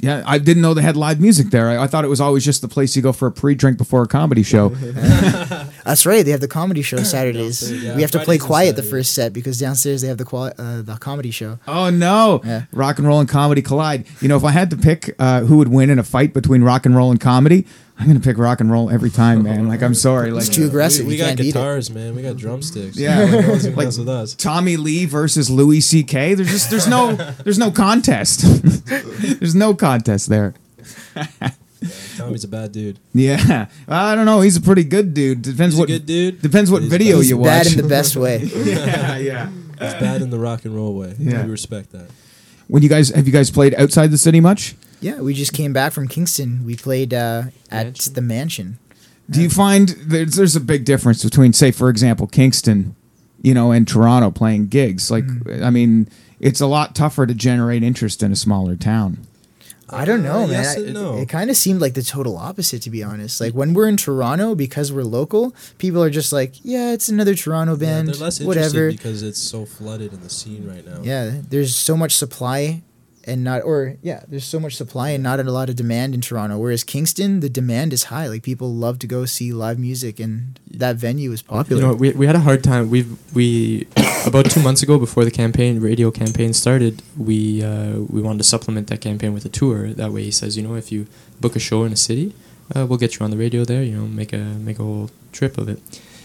Yeah, 0.00 0.22
I 0.26 0.38
didn't 0.38 0.62
know 0.62 0.74
they 0.74 0.82
had 0.82 0.96
live 0.96 1.20
music 1.20 1.48
there. 1.50 1.68
I, 1.68 1.84
I 1.84 1.86
thought 1.86 2.04
it 2.04 2.08
was 2.08 2.20
always 2.20 2.44
just 2.44 2.60
the 2.62 2.68
place 2.68 2.94
you 2.94 3.02
go 3.02 3.12
for 3.12 3.26
a 3.26 3.32
pre-drink 3.32 3.78
before 3.78 4.02
a 4.02 4.06
comedy 4.06 4.42
show. 4.42 4.68
That's 5.88 6.04
right. 6.04 6.22
They 6.24 6.32
have 6.32 6.40
the 6.42 6.48
comedy 6.48 6.82
show 6.82 6.98
Saturdays. 7.02 7.72
Yeah, 7.72 7.96
we 7.96 8.02
have 8.02 8.10
to 8.10 8.18
Fridays 8.18 8.26
play 8.26 8.38
quiet 8.38 8.76
the 8.76 8.82
first 8.82 9.14
set 9.14 9.32
because 9.32 9.58
downstairs 9.58 10.02
they 10.02 10.08
have 10.08 10.18
the 10.18 10.24
quali- 10.26 10.52
uh, 10.58 10.82
the 10.82 10.96
comedy 11.00 11.30
show. 11.30 11.58
oh 11.66 11.88
no! 11.90 12.42
Yeah. 12.44 12.64
Rock 12.72 12.98
and 12.98 13.06
roll 13.08 13.20
and 13.20 13.28
comedy 13.28 13.62
collide. 13.62 14.06
You 14.20 14.28
know, 14.28 14.36
if 14.36 14.44
I 14.44 14.50
had 14.50 14.68
to 14.70 14.76
pick 14.76 15.14
uh, 15.18 15.40
who 15.40 15.56
would 15.56 15.68
win 15.68 15.88
in 15.90 15.98
a 15.98 16.02
fight 16.04 16.34
between 16.34 16.62
rock 16.62 16.84
and 16.84 16.94
roll 16.94 17.10
and 17.10 17.18
comedy, 17.18 17.66
I'm 17.98 18.06
gonna 18.06 18.20
pick 18.20 18.36
rock 18.36 18.60
and 18.60 18.70
roll 18.70 18.90
every 18.90 19.08
time, 19.10 19.42
man. 19.44 19.66
Like, 19.66 19.82
I'm 19.82 19.94
sorry, 19.94 20.30
like 20.30 20.46
It's 20.46 20.54
too 20.54 20.66
aggressive. 20.66 21.06
We, 21.06 21.12
we 21.12 21.14
you 21.14 21.20
got 21.20 21.26
can't 21.28 21.38
beat 21.38 21.48
it. 21.48 21.52
guitars, 21.54 21.90
man. 21.90 22.14
We 22.14 22.20
got 22.22 22.36
drumsticks. 22.36 22.96
Yeah. 22.98 23.24
no 23.30 23.38
Like- 23.74 23.86
with 23.96 24.08
us. 24.10 24.34
Tommy 24.34 24.76
Lee 24.76 25.06
versus 25.06 25.48
Louis 25.48 25.80
C.K. 25.80 26.34
There's 26.34 26.50
just 26.50 26.68
there's 26.70 26.86
no 26.86 27.14
there's 27.44 27.58
no 27.58 27.70
contest. 27.70 28.42
there's 29.40 29.54
no 29.54 29.74
contest 29.74 30.28
there. 30.28 30.52
Tommy's 32.16 32.44
a 32.44 32.48
bad 32.48 32.72
dude. 32.72 32.98
Yeah, 33.14 33.66
I 33.86 34.14
don't 34.14 34.26
know. 34.26 34.40
He's 34.40 34.56
a 34.56 34.60
pretty 34.60 34.84
good 34.84 35.14
dude. 35.14 35.42
Depends 35.42 35.74
He's 35.74 35.78
a 35.78 35.80
what 35.82 35.88
good 35.88 36.06
dude. 36.06 36.42
depends 36.42 36.70
what 36.70 36.82
He's 36.82 36.90
video 36.90 37.18
He's 37.18 37.30
you 37.30 37.36
bad 37.42 37.66
watch. 37.66 37.76
in 37.76 37.82
the 37.82 37.88
best 37.88 38.16
way. 38.16 38.38
yeah, 38.54 39.16
yeah. 39.16 39.46
He's 39.80 39.94
bad 39.94 40.22
in 40.22 40.30
the 40.30 40.38
rock 40.38 40.64
and 40.64 40.74
roll 40.74 40.94
way. 40.94 41.14
Yeah. 41.18 41.44
We 41.44 41.50
respect 41.50 41.92
that. 41.92 42.10
When 42.66 42.82
you 42.82 42.88
guys 42.88 43.10
have 43.10 43.26
you 43.26 43.32
guys 43.32 43.50
played 43.50 43.74
outside 43.74 44.10
the 44.10 44.18
city 44.18 44.40
much? 44.40 44.74
Yeah, 45.00 45.20
we 45.20 45.32
just 45.34 45.52
came 45.52 45.72
back 45.72 45.92
from 45.92 46.08
Kingston. 46.08 46.64
We 46.64 46.74
played 46.74 47.14
uh, 47.14 47.44
at 47.70 47.86
Mansion? 47.86 48.12
the 48.14 48.20
Mansion. 48.22 48.78
Do 49.30 49.40
you 49.40 49.48
find 49.50 49.90
there's 49.90 50.34
there's 50.34 50.56
a 50.56 50.60
big 50.60 50.84
difference 50.84 51.22
between, 51.22 51.52
say, 51.52 51.70
for 51.70 51.88
example, 51.90 52.26
Kingston, 52.26 52.96
you 53.40 53.54
know, 53.54 53.70
and 53.70 53.86
Toronto 53.86 54.30
playing 54.32 54.66
gigs? 54.68 55.10
Like, 55.10 55.24
Mm-hmm. 55.26 55.62
I 55.64 55.70
mean, 55.70 56.08
it's 56.40 56.60
a 56.60 56.66
lot 56.66 56.94
tougher 56.96 57.26
to 57.26 57.34
generate 57.34 57.82
interest 57.84 58.22
in 58.22 58.32
a 58.32 58.36
smaller 58.36 58.74
town. 58.74 59.18
I 59.90 60.04
don't 60.04 60.22
know, 60.22 60.44
Uh, 60.44 60.46
man. 60.46 60.50
yes 60.50 60.76
I- 60.78 60.92
no. 60.92 61.18
It, 61.18 61.28
kind 61.28 61.50
of 61.50 61.56
seemed 61.56 61.80
like 61.80 61.94
the 61.94 62.02
total 62.02 62.36
opposite, 62.36 62.82
to 62.82 62.90
be 62.90 63.02
honest. 63.02 63.40
Like 63.40 63.54
when 63.54 63.74
we're 63.74 63.88
in 63.88 63.96
Toronto, 63.96 64.54
because 64.54 64.92
we're 64.92 65.02
local, 65.04 65.54
people 65.78 66.02
are 66.02 66.10
just 66.10 66.32
like, 66.32 66.54
"Yeah, 66.62 66.92
it's 66.92 67.08
another 67.08 67.34
Toronto 67.34 67.72
Yeah, 67.74 67.78
band, 67.86 68.08
they're 68.08 68.14
less 68.16 68.40
interested 68.40 68.46
whatever." 68.46 68.90
because 68.90 69.22
it's 69.22 69.38
so 69.40 69.64
flooded 69.64 70.12
in 70.12 70.20
the 70.22 70.30
scene 70.30 70.66
right 70.68 70.84
now. 70.86 71.00
Yeah, 71.02 71.40
there's 71.48 71.74
so 71.74 71.96
much 71.96 72.12
supply 72.14 72.82
and 73.28 73.44
not, 73.44 73.62
or 73.62 73.96
yeah, 74.02 74.24
there's 74.26 74.44
so 74.44 74.58
much 74.58 74.74
supply 74.74 75.10
and 75.10 75.22
not 75.22 75.38
a 75.38 75.44
lot 75.44 75.68
of 75.68 75.76
demand 75.76 76.14
in 76.14 76.20
Toronto. 76.20 76.58
Whereas 76.58 76.82
Kingston, 76.82 77.40
the 77.40 77.48
demand 77.48 77.92
is 77.92 78.04
high. 78.04 78.26
Like 78.26 78.42
people 78.42 78.74
love 78.74 78.98
to 79.00 79.06
go 79.06 79.26
see 79.26 79.52
live 79.52 79.78
music, 79.78 80.18
and 80.18 80.58
that 80.70 80.96
venue 80.96 81.30
is 81.32 81.42
popular. 81.42 81.82
You 81.82 81.88
know, 81.88 81.94
we, 81.94 82.10
we 82.12 82.26
had 82.26 82.36
a 82.36 82.40
hard 82.40 82.64
time. 82.64 82.90
We 82.90 83.06
we 83.34 83.86
about 84.26 84.50
two 84.50 84.62
months 84.62 84.82
ago, 84.82 84.98
before 84.98 85.24
the 85.24 85.30
campaign 85.30 85.80
radio 85.80 86.10
campaign 86.10 86.52
started, 86.52 87.02
we 87.16 87.62
uh, 87.62 87.98
we 88.08 88.20
wanted 88.20 88.38
to 88.38 88.44
supplement 88.44 88.88
that 88.88 89.00
campaign 89.00 89.32
with 89.32 89.44
a 89.44 89.50
tour. 89.50 89.88
That 89.92 90.12
way, 90.12 90.22
he 90.22 90.30
says, 90.30 90.56
you 90.56 90.62
know, 90.62 90.74
if 90.74 90.90
you 90.90 91.06
book 91.40 91.54
a 91.54 91.60
show 91.60 91.84
in 91.84 91.92
a 91.92 91.96
city, 91.96 92.34
uh, 92.74 92.86
we'll 92.86 92.98
get 92.98 93.18
you 93.18 93.24
on 93.24 93.30
the 93.30 93.36
radio 93.36 93.64
there. 93.64 93.82
You 93.82 93.96
know, 93.96 94.06
make 94.06 94.32
a 94.32 94.38
make 94.38 94.78
a 94.78 94.82
whole 94.82 95.10
trip 95.32 95.58
of 95.58 95.68
it. 95.68 95.78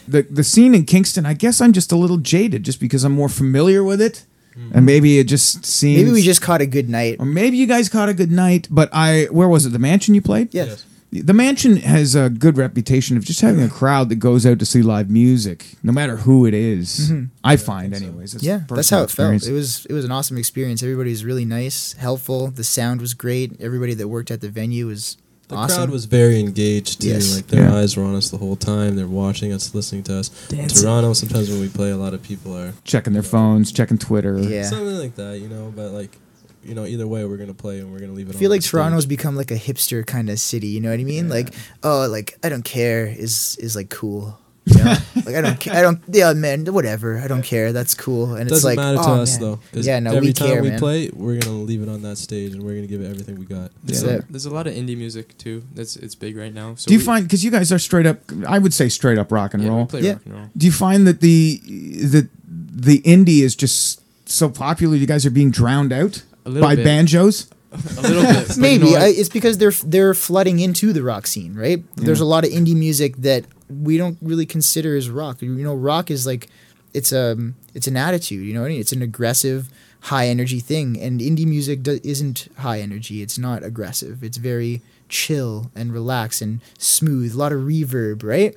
The 0.08 0.24
the 0.24 0.44
scene 0.44 0.74
in 0.76 0.86
Kingston, 0.86 1.26
I 1.26 1.34
guess 1.34 1.62
I'm 1.62 1.74
just 1.74 1.92
a 1.92 1.96
little 1.96 2.18
jaded, 2.18 2.64
just 2.64 2.80
because 2.80 3.04
I'm 3.04 3.14
more 3.14 3.30
familiar 3.30 3.84
with 3.84 4.02
it, 4.02 4.26
and 4.74 4.86
maybe 4.86 5.20
it 5.20 5.26
just 5.26 5.66
seems. 5.66 6.02
Maybe 6.02 6.12
we 6.12 6.22
just 6.22 6.42
caught 6.42 6.62
a 6.62 6.66
good 6.66 6.90
night. 6.90 7.18
or 7.20 7.26
maybe 7.26 7.58
you 7.58 7.68
guys 7.68 7.90
caught 7.90 8.10
a 8.10 8.14
good 8.14 8.32
night. 8.32 8.68
But 8.70 8.90
I, 8.94 9.26
where 9.32 9.48
was 9.50 9.66
it? 9.66 9.70
The 9.70 9.80
mansion 9.80 10.16
you 10.16 10.22
played? 10.22 10.54
Yes. 10.54 10.68
Yes. 10.68 10.86
The 11.26 11.34
mansion 11.34 11.76
has 11.78 12.16
a 12.16 12.28
good 12.32 12.58
reputation 12.58 13.18
of 13.18 13.24
just 13.24 13.40
having 13.42 13.62
a 13.64 13.70
crowd 13.70 14.10
that 14.10 14.16
goes 14.16 14.48
out 14.48 14.58
to 14.58 14.66
see 14.66 14.82
live 14.82 15.12
music, 15.12 15.76
no 15.84 15.92
matter 15.92 16.18
who 16.18 16.48
it 16.48 16.56
is. 16.56 17.12
I 17.44 17.56
find, 17.56 17.94
anyways. 17.94 18.34
It's 18.34 18.44
Mm-hmm. 18.44 18.50
Yeah, 18.50 18.58
that's 18.58 18.90
personal 18.90 19.00
how 19.02 19.04
it 19.04 19.12
felt. 19.12 19.48
It 19.48 19.52
was 19.54 19.86
it 19.86 19.94
was 19.94 20.06
an 20.06 20.12
awesome 20.12 20.40
experience. 20.40 20.82
Everybody 20.82 21.12
was 21.12 21.24
really 21.24 21.46
nice, 21.46 21.94
helpful. 21.94 22.48
The 22.48 22.64
sound 22.64 23.00
was 23.00 23.14
great. 23.14 23.62
Everybody 23.62 23.94
that 23.94 24.08
worked 24.08 24.32
at 24.32 24.42
the 24.42 24.50
venue 24.50 24.88
was 24.88 25.18
The 25.54 25.60
awesome. 25.60 25.78
crowd 25.78 25.90
was 25.90 26.06
very 26.06 26.40
engaged 26.40 27.02
too. 27.02 27.08
Yes. 27.10 27.36
Like 27.36 27.48
their 27.48 27.64
Yeah. 27.70 27.76
eyes 27.78 27.96
were 27.98 28.04
on 28.04 28.16
us 28.16 28.30
the 28.30 28.38
whole 28.38 28.56
time. 28.56 28.96
They're 28.96 29.08
watching 29.08 29.54
us, 29.54 29.74
listening 29.74 30.04
to 30.04 30.18
us. 30.18 30.30
Dancing. 30.50 30.84
Toronto, 30.84 31.14
sometimes 31.14 31.50
when 31.50 31.60
we 31.62 31.70
play, 31.70 31.92
a 31.92 31.98
lot 31.98 32.14
of 32.14 32.22
people 32.24 32.56
are 32.58 32.74
checking 32.84 33.14
their 33.14 33.24
phones, 33.24 33.72
checking 33.72 33.98
Twitter. 33.98 34.38
Yeah. 34.40 34.64
something 34.64 34.98
like 34.98 35.16
that, 35.16 35.40
you 35.40 35.48
know. 35.48 35.72
But 35.76 35.92
like, 35.92 36.18
you 36.66 36.76
know, 36.76 36.86
either 36.86 37.06
way, 37.08 37.26
we're 37.26 37.38
gonna 37.38 37.54
play 37.54 37.80
and 37.80 37.92
we're 37.92 38.00
gonna 38.00 38.14
leave 38.14 38.30
it. 38.30 38.36
I 38.36 38.40
feel 38.40 38.48
on 38.52 38.56
like 38.58 38.64
Toronto's 38.64 39.04
stage. 39.04 39.10
become 39.10 39.36
like 39.36 39.52
a 39.52 39.56
hipster 39.58 40.06
kind 40.06 40.30
of 40.30 40.40
city. 40.40 40.68
You 40.68 40.80
know 40.82 40.92
what 40.92 41.00
I 41.00 41.04
mean? 41.04 41.26
Yeah. 41.28 41.34
Like, 41.34 41.54
oh, 41.84 42.08
like 42.10 42.38
I 42.44 42.50
don't 42.50 42.64
care 42.66 43.06
is 43.06 43.58
is 43.60 43.76
like 43.76 43.90
cool. 43.90 44.40
You 44.66 44.84
know? 44.84 44.96
like 45.26 45.36
I 45.36 45.42
don't, 45.42 45.60
ca- 45.60 45.74
I 45.74 45.82
don't, 45.82 46.02
yeah, 46.08 46.32
man, 46.34 46.66
whatever. 46.74 47.18
I 47.20 47.28
don't 47.28 47.42
care. 47.44 47.74
That's 47.74 47.94
cool. 47.94 48.36
And 48.36 48.42
It 48.50 48.54
it's 48.54 48.62
doesn't 48.64 48.70
like, 48.70 48.78
matter 48.78 48.98
to 48.98 49.04
oh, 49.10 49.22
us 49.22 49.34
man. 49.34 49.42
though. 49.42 49.60
'cause 49.74 49.86
Yeah, 49.86 50.00
no, 50.00 50.12
every 50.16 50.28
we 50.30 50.34
time 50.34 50.48
care, 50.48 50.62
we 50.62 50.70
man. 50.70 50.80
play, 50.80 51.10
we're 51.14 51.38
gonna 51.40 51.58
leave 51.58 51.82
it 51.82 51.90
on 51.90 52.02
that 52.04 52.18
stage 52.18 52.54
and 52.54 52.64
we're 52.64 52.76
gonna 52.76 52.88
give 52.88 53.02
it 53.02 53.10
everything 53.10 53.38
we 53.40 53.46
got. 53.46 53.72
That's 53.84 54.04
Yeah. 54.04 54.12
it. 54.12 54.26
There's 54.30 54.46
a 54.46 54.50
lot 54.54 54.66
of 54.68 54.74
indie 54.74 54.98
music 54.98 55.38
too. 55.38 55.64
That's 55.76 55.96
it's 55.98 56.16
big 56.16 56.38
right 56.38 56.54
now. 56.54 56.76
So 56.76 56.88
Do 56.88 56.94
you 56.94 57.00
we- 57.00 57.06
find 57.06 57.26
because 57.26 57.44
you 57.44 57.52
guys 57.52 57.72
are 57.74 57.80
straight 57.80 58.06
up? 58.06 58.20
I 58.48 58.58
would 58.58 58.74
say 58.74 58.88
straight 58.90 59.18
up 59.18 59.32
rock 59.32 59.54
and 59.54 59.64
yeah, 59.64 59.70
we 59.70 59.76
roll. 59.76 59.86
play 59.86 60.02
Yeah. 60.02 60.12
rock 60.14 60.22
and 60.26 60.34
roll. 60.34 60.50
Do 60.56 60.66
you 60.66 60.72
find 60.72 61.06
that 61.08 61.20
the 61.22 61.62
the 61.66 62.28
the 62.48 63.02
indie 63.02 63.42
is 63.44 63.56
just 63.56 64.02
so 64.30 64.48
popular? 64.50 64.96
You 64.96 65.08
guys 65.08 65.26
are 65.26 65.30
being 65.32 65.52
drowned 65.52 65.92
out 65.92 66.24
A 66.46 66.50
little 66.50 66.68
by 66.68 66.76
bit. 66.78 66.86
banjos. 66.86 67.48
A 67.98 68.02
little 68.02 68.22
bit. 68.24 68.48
but 68.48 68.56
you 68.56 68.62
Maybe 68.62 68.86
know 68.86 68.92
what? 68.92 69.02
I, 69.02 69.08
it's 69.08 69.30
because 69.30 69.58
they're 69.58 69.72
they're 69.84 70.14
flooding 70.14 70.60
into 70.60 70.94
the 70.94 71.02
rock 71.04 71.26
scene, 71.28 71.54
right? 71.56 71.84
There's 71.98 72.20
a 72.22 72.26
lot 72.26 72.46
of 72.46 72.52
indie 72.52 72.76
music 72.76 73.18
that 73.18 73.46
we 73.70 73.98
don't 73.98 74.18
really 74.22 74.46
consider 74.46 74.96
as 74.96 75.10
rock. 75.10 75.42
You 75.42 75.50
know, 75.50 75.76
rock 75.76 76.12
is 76.12 76.26
like 76.26 76.50
it's 76.94 77.12
a 77.12 77.36
it's 77.74 77.88
an 77.88 77.98
attitude. 77.98 78.46
You 78.46 78.54
know 78.54 78.62
what 78.62 78.68
I 78.68 78.70
mean? 78.70 78.82
It's 78.82 78.92
an 78.92 79.02
aggressive, 79.02 79.70
high 80.02 80.28
energy 80.28 80.60
thing. 80.60 81.00
And 81.00 81.20
indie 81.20 81.46
music 81.46 81.84
do, 81.84 82.00
isn't 82.04 82.50
high 82.60 82.80
energy. 82.80 83.22
It's 83.22 83.38
not 83.38 83.64
aggressive. 83.64 84.24
It's 84.24 84.38
very 84.38 84.82
chill 85.10 85.72
and 85.76 85.94
relaxed 85.94 86.42
and 86.42 86.62
smooth. 86.78 87.34
A 87.34 87.38
lot 87.38 87.52
of 87.52 87.62
reverb, 87.62 88.24
right? 88.24 88.56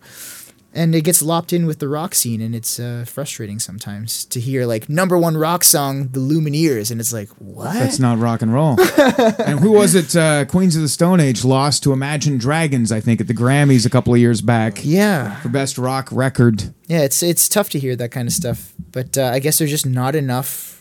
And 0.76 0.94
it 0.94 1.02
gets 1.04 1.22
lopped 1.22 1.54
in 1.54 1.64
with 1.64 1.78
the 1.78 1.88
rock 1.88 2.14
scene, 2.14 2.42
and 2.42 2.54
it's 2.54 2.78
uh, 2.78 3.06
frustrating 3.08 3.58
sometimes 3.58 4.26
to 4.26 4.38
hear 4.38 4.66
like 4.66 4.90
number 4.90 5.16
one 5.16 5.36
rock 5.36 5.64
song, 5.64 6.08
The 6.08 6.20
Lumineers, 6.20 6.90
and 6.90 7.00
it's 7.00 7.14
like 7.14 7.30
what? 7.38 7.72
That's 7.72 7.98
not 7.98 8.18
rock 8.18 8.42
and 8.42 8.52
roll. 8.52 8.76
and 9.38 9.58
who 9.58 9.72
was 9.72 9.94
it? 9.94 10.14
Uh, 10.14 10.44
Queens 10.44 10.76
of 10.76 10.82
the 10.82 10.88
Stone 10.88 11.20
Age 11.20 11.44
lost 11.44 11.82
to 11.84 11.92
Imagine 11.92 12.36
Dragons, 12.36 12.92
I 12.92 13.00
think, 13.00 13.22
at 13.22 13.26
the 13.26 13.34
Grammys 13.34 13.86
a 13.86 13.90
couple 13.90 14.12
of 14.12 14.20
years 14.20 14.42
back 14.42 14.84
yeah, 14.84 15.40
for 15.40 15.48
best 15.48 15.78
rock 15.78 16.10
record. 16.12 16.74
Yeah, 16.86 17.00
it's 17.00 17.22
it's 17.22 17.48
tough 17.48 17.70
to 17.70 17.78
hear 17.78 17.96
that 17.96 18.10
kind 18.10 18.28
of 18.28 18.34
stuff, 18.34 18.74
but 18.92 19.16
uh, 19.16 19.30
I 19.32 19.38
guess 19.38 19.58
there's 19.58 19.70
just 19.70 19.86
not 19.86 20.14
enough. 20.14 20.75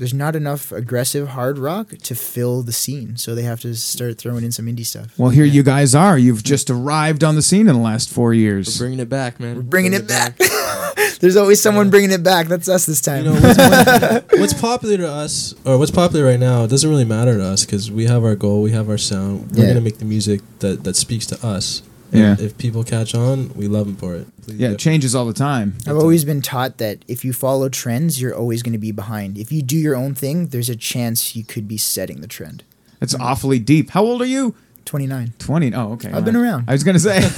There's 0.00 0.14
not 0.14 0.34
enough 0.34 0.72
aggressive 0.72 1.28
hard 1.28 1.58
rock 1.58 1.90
to 2.04 2.14
fill 2.14 2.62
the 2.62 2.72
scene, 2.72 3.18
so 3.18 3.34
they 3.34 3.42
have 3.42 3.60
to 3.60 3.74
start 3.74 4.16
throwing 4.16 4.44
in 4.44 4.50
some 4.50 4.64
indie 4.64 4.86
stuff. 4.86 5.12
Well, 5.18 5.28
here 5.28 5.44
you 5.44 5.62
guys 5.62 5.94
are. 5.94 6.16
You've 6.16 6.42
just 6.42 6.70
arrived 6.70 7.22
on 7.22 7.34
the 7.34 7.42
scene 7.42 7.68
in 7.68 7.74
the 7.74 7.82
last 7.82 8.08
four 8.08 8.32
years. 8.32 8.80
We're 8.80 8.84
bringing 8.86 9.00
it 9.00 9.10
back, 9.10 9.38
man. 9.38 9.56
We're 9.56 9.62
bringing 9.62 9.92
it 9.92 10.08
back. 10.08 10.38
there's 11.20 11.36
always 11.36 11.62
someone 11.62 11.90
bringing 11.90 12.12
it 12.12 12.22
back. 12.22 12.46
That's 12.46 12.66
us 12.66 12.86
this 12.86 13.02
time. 13.02 13.26
You 13.26 13.32
know 13.34 13.40
what's, 13.42 14.32
what's 14.40 14.54
popular 14.54 14.96
to 14.96 15.06
us, 15.08 15.54
or 15.66 15.76
what's 15.76 15.90
popular 15.90 16.24
right 16.24 16.40
now, 16.40 16.64
it 16.64 16.68
doesn't 16.68 16.88
really 16.88 17.04
matter 17.04 17.36
to 17.36 17.44
us 17.44 17.66
because 17.66 17.90
we 17.90 18.06
have 18.06 18.24
our 18.24 18.36
goal, 18.36 18.62
we 18.62 18.70
have 18.70 18.88
our 18.88 18.96
sound. 18.96 19.50
We're 19.52 19.64
Yeah. 19.64 19.68
gonna 19.68 19.82
make 19.82 19.98
the 19.98 20.06
music 20.06 20.40
that 20.60 20.82
that 20.84 20.96
speaks 20.96 21.26
to 21.26 21.46
us. 21.46 21.82
And 22.12 22.20
Yeah. 22.20 22.36
If 22.44 22.58
people 22.58 22.82
catch 22.84 23.14
on, 23.14 23.52
we 23.54 23.68
love 23.68 23.86
them 23.86 23.96
for 23.96 24.14
it. 24.14 24.26
Please 24.42 24.56
Yeah, 24.58 24.68
do. 24.68 24.74
it 24.74 24.78
changes 24.78 25.14
all 25.14 25.26
the 25.26 25.32
time. 25.32 25.74
I've 25.86 25.96
always 25.96 26.24
been 26.24 26.42
taught 26.42 26.78
that 26.78 27.04
if 27.08 27.24
you 27.24 27.32
follow 27.32 27.68
trends, 27.68 28.20
you're 28.20 28.34
always 28.34 28.62
going 28.62 28.72
to 28.72 28.78
be 28.78 28.92
behind. 28.92 29.38
If 29.38 29.52
you 29.52 29.62
do 29.62 29.76
your 29.76 29.94
own 29.96 30.14
thing, 30.14 30.48
there's 30.48 30.68
a 30.68 30.76
chance 30.76 31.36
you 31.36 31.44
could 31.44 31.68
be 31.68 31.76
setting 31.76 32.20
the 32.20 32.26
trend. 32.28 32.64
That's 32.98 33.14
awfully 33.14 33.58
deep. 33.58 33.90
How 33.90 34.02
old 34.04 34.20
are 34.22 34.26
you? 34.26 34.54
29. 34.86 35.34
20. 35.38 35.74
Oh, 35.74 35.92
okay. 35.92 36.10
I've 36.10 36.24
been 36.24 36.34
around. 36.36 36.64
I 36.68 36.72
was 36.72 36.82
going 36.82 36.94
to 36.94 37.00
say. 37.00 37.20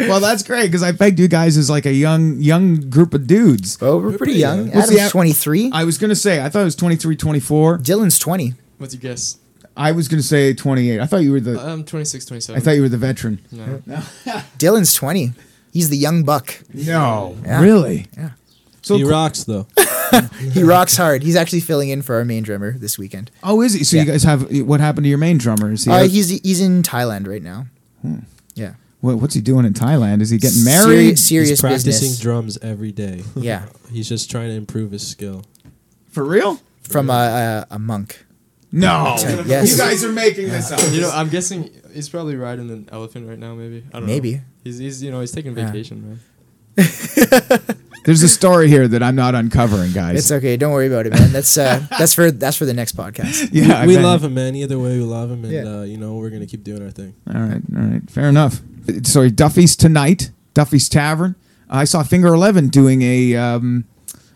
well, 0.08 0.20
that's 0.20 0.42
great 0.42 0.66
because 0.66 0.82
I 0.82 0.92
pegged 0.92 1.18
you 1.18 1.28
guys 1.28 1.56
as 1.56 1.68
like 1.68 1.86
a 1.86 1.92
young 1.92 2.40
young 2.40 2.88
group 2.88 3.12
of 3.14 3.26
dudes. 3.26 3.78
Oh, 3.80 3.96
we're, 3.96 4.02
pretty 4.02 4.18
pretty 4.18 4.32
young. 4.34 4.66
young. 4.68 4.76
What's 4.76 4.90
Adam's 4.92 5.10
23. 5.10 5.70
I 5.72 5.84
was 5.84 5.98
going 5.98 6.08
to 6.08 6.16
say, 6.16 6.42
I 6.42 6.48
thought 6.48 6.62
it 6.62 6.64
was 6.64 6.76
23, 6.76 7.16
24. 7.16 7.78
Dylan's 7.78 8.18
20. 8.18 8.54
What's 8.78 8.94
your 8.94 9.00
guess? 9.00 9.36
I 9.80 9.92
was 9.92 10.08
going 10.08 10.20
to 10.20 10.26
say 10.26 10.52
28. 10.54 11.00
I 11.00 11.06
thought 11.06 11.18
you 11.18 11.32
were 11.32 11.40
the 11.40 11.58
I'm 11.60 11.84
26, 11.84 12.24
27. 12.26 12.60
I 12.60 12.64
thought 12.64 12.72
you 12.72 12.82
were 12.82 12.88
the 12.88 12.96
veteran. 12.98 13.40
No. 13.50 13.82
no. 13.86 13.96
Dylan's 14.58 14.92
20. 14.92 15.32
He's 15.72 15.88
the 15.88 15.96
young 15.96 16.22
buck. 16.24 16.54
No. 16.74 17.36
Yeah. 17.44 17.60
Really? 17.62 18.06
Yeah. 18.16 18.30
So 18.82 18.96
he 18.96 19.02
cool. 19.02 19.10
rocks 19.10 19.44
though. 19.44 19.66
He 20.52 20.64
rocks 20.64 20.96
hard. 20.96 21.22
He's 21.22 21.36
actually 21.36 21.60
filling 21.60 21.88
in 21.88 22.02
for 22.02 22.16
our 22.16 22.24
main 22.24 22.42
drummer 22.42 22.72
this 22.72 22.98
weekend. 22.98 23.30
Oh, 23.44 23.60
is 23.62 23.74
he? 23.74 23.84
So 23.84 23.96
you 23.96 24.04
guys 24.04 24.24
have 24.24 24.50
what 24.66 24.80
happened 24.80 25.04
to 25.04 25.08
your 25.08 25.18
main 25.18 25.38
drummer? 25.38 25.70
Is 25.70 25.84
he 25.84 25.90
Uh, 25.92 25.98
out- 26.02 26.10
he's 26.10 26.30
he's 26.30 26.60
in 26.60 26.82
Thailand 26.82 27.28
right 27.28 27.42
now. 27.42 27.66
Hmm. 28.02 28.18
Yeah. 28.56 28.74
what, 29.02 29.18
what's 29.18 29.34
he 29.34 29.40
doing 29.40 29.64
in 29.64 29.72
Thailand? 29.72 30.20
Is 30.20 30.30
he 30.30 30.38
getting 30.38 30.64
married? 30.64 31.16
Seri- 31.16 31.16
serious 31.16 31.48
He's 31.50 31.60
practicing 31.60 31.92
business. 31.92 32.18
drums 32.18 32.58
every 32.60 32.90
day. 32.90 33.22
Yeah. 33.36 33.66
He's 33.92 34.08
just 34.08 34.28
trying 34.32 34.48
to 34.48 34.54
improve 34.54 34.90
his 34.90 35.06
skill. 35.06 35.44
For 36.08 36.24
real? 36.24 36.58
From 36.82 37.08
a, 37.08 37.66
a, 37.70 37.74
a 37.76 37.78
monk. 37.78 38.26
No. 38.72 39.16
Yes. 39.46 39.72
You 39.72 39.78
guys 39.78 40.04
are 40.04 40.12
making 40.12 40.48
this 40.48 40.70
up. 40.70 40.80
You 40.92 41.00
know, 41.02 41.10
I'm 41.10 41.28
guessing 41.28 41.70
he's 41.92 42.08
probably 42.08 42.36
riding 42.36 42.70
an 42.70 42.88
elephant 42.92 43.28
right 43.28 43.38
now. 43.38 43.54
Maybe 43.54 43.84
I 43.92 43.98
don't 43.98 44.06
Maybe. 44.06 44.34
know. 44.34 44.40
He's, 44.64 44.78
he's 44.78 45.02
you 45.02 45.10
know 45.10 45.20
he's 45.20 45.32
taking 45.32 45.56
Yeah. 45.56 45.66
vacation, 45.66 46.20
man. 46.76 46.76
There's 48.04 48.22
a 48.22 48.28
story 48.28 48.68
here 48.68 48.88
that 48.88 49.02
I'm 49.02 49.14
not 49.14 49.34
uncovering, 49.34 49.92
guys. 49.92 50.16
It's 50.18 50.32
okay. 50.32 50.56
Don't 50.56 50.72
worry 50.72 50.86
about 50.86 51.06
it, 51.06 51.12
man. 51.12 51.32
That's 51.32 51.58
uh, 51.58 51.84
that's 51.98 52.14
for 52.14 52.30
that's 52.30 52.56
for 52.56 52.64
the 52.64 52.72
next 52.72 52.96
podcast. 52.96 53.50
yeah, 53.52 53.78
I 53.80 53.86
we 53.86 53.96
bet. 53.96 54.04
love 54.04 54.24
him, 54.24 54.34
man. 54.34 54.54
Either 54.56 54.78
way, 54.78 54.96
we 54.98 55.04
love 55.04 55.30
him, 55.30 55.44
and 55.44 55.52
Yeah. 55.52 55.62
uh, 55.80 55.82
you 55.82 55.98
know 55.98 56.14
we're 56.14 56.30
gonna 56.30 56.46
keep 56.46 56.64
doing 56.64 56.82
our 56.82 56.90
thing. 56.90 57.14
All 57.32 57.40
right, 57.40 57.60
all 57.76 57.82
right, 57.82 58.10
fair 58.10 58.28
enough. 58.28 58.60
Sorry, 59.02 59.30
Duffy's 59.30 59.76
tonight, 59.76 60.30
Duffy's 60.54 60.88
Tavern. 60.88 61.34
I 61.68 61.84
saw 61.84 62.02
Finger 62.02 62.28
Eleven 62.28 62.68
doing 62.68 63.02
a 63.02 63.36
um, 63.36 63.84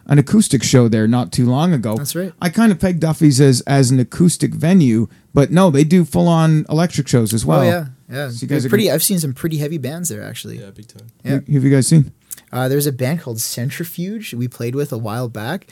an 0.06 0.18
acoustic 0.18 0.62
show 0.62 0.88
there 0.88 1.06
not 1.08 1.32
too 1.32 1.46
long 1.46 1.72
ago. 1.72 1.96
That's 1.96 2.14
right. 2.14 2.32
I 2.40 2.48
kind 2.50 2.70
of 2.72 2.78
pegged 2.78 3.00
Duffy's 3.00 3.40
as 3.40 3.60
as 3.62 3.90
an 3.90 3.98
acoustic 4.00 4.52
venue, 4.54 5.08
but 5.32 5.50
no, 5.50 5.70
they 5.70 5.84
do 5.84 6.04
full 6.04 6.28
on 6.28 6.66
electric 6.68 7.08
shows 7.08 7.32
as 7.32 7.44
well. 7.46 7.60
oh 7.60 7.64
yeah, 7.64 7.86
yeah. 8.10 8.28
So 8.30 8.42
you 8.42 8.48
guys 8.48 8.64
are 8.66 8.68
pretty. 8.68 8.84
gonna- 8.84 8.94
I've 8.94 9.02
seen 9.02 9.18
some 9.18 9.32
pretty 9.32 9.58
heavy 9.58 9.78
bands 9.78 10.08
there 10.08 10.22
actually. 10.22 10.58
Yeah, 10.60 10.70
big 10.70 10.88
time. 10.88 11.06
Yeah. 11.24 11.38
Who 11.46 11.54
have 11.54 11.64
you 11.64 11.70
guys 11.70 11.86
seen? 11.86 12.12
Uh, 12.52 12.68
there's 12.68 12.86
a 12.86 12.92
band 12.92 13.20
called 13.20 13.40
Centrifuge 13.40 14.34
we 14.34 14.46
played 14.48 14.74
with 14.74 14.92
a 14.92 14.98
while 14.98 15.28
back, 15.28 15.66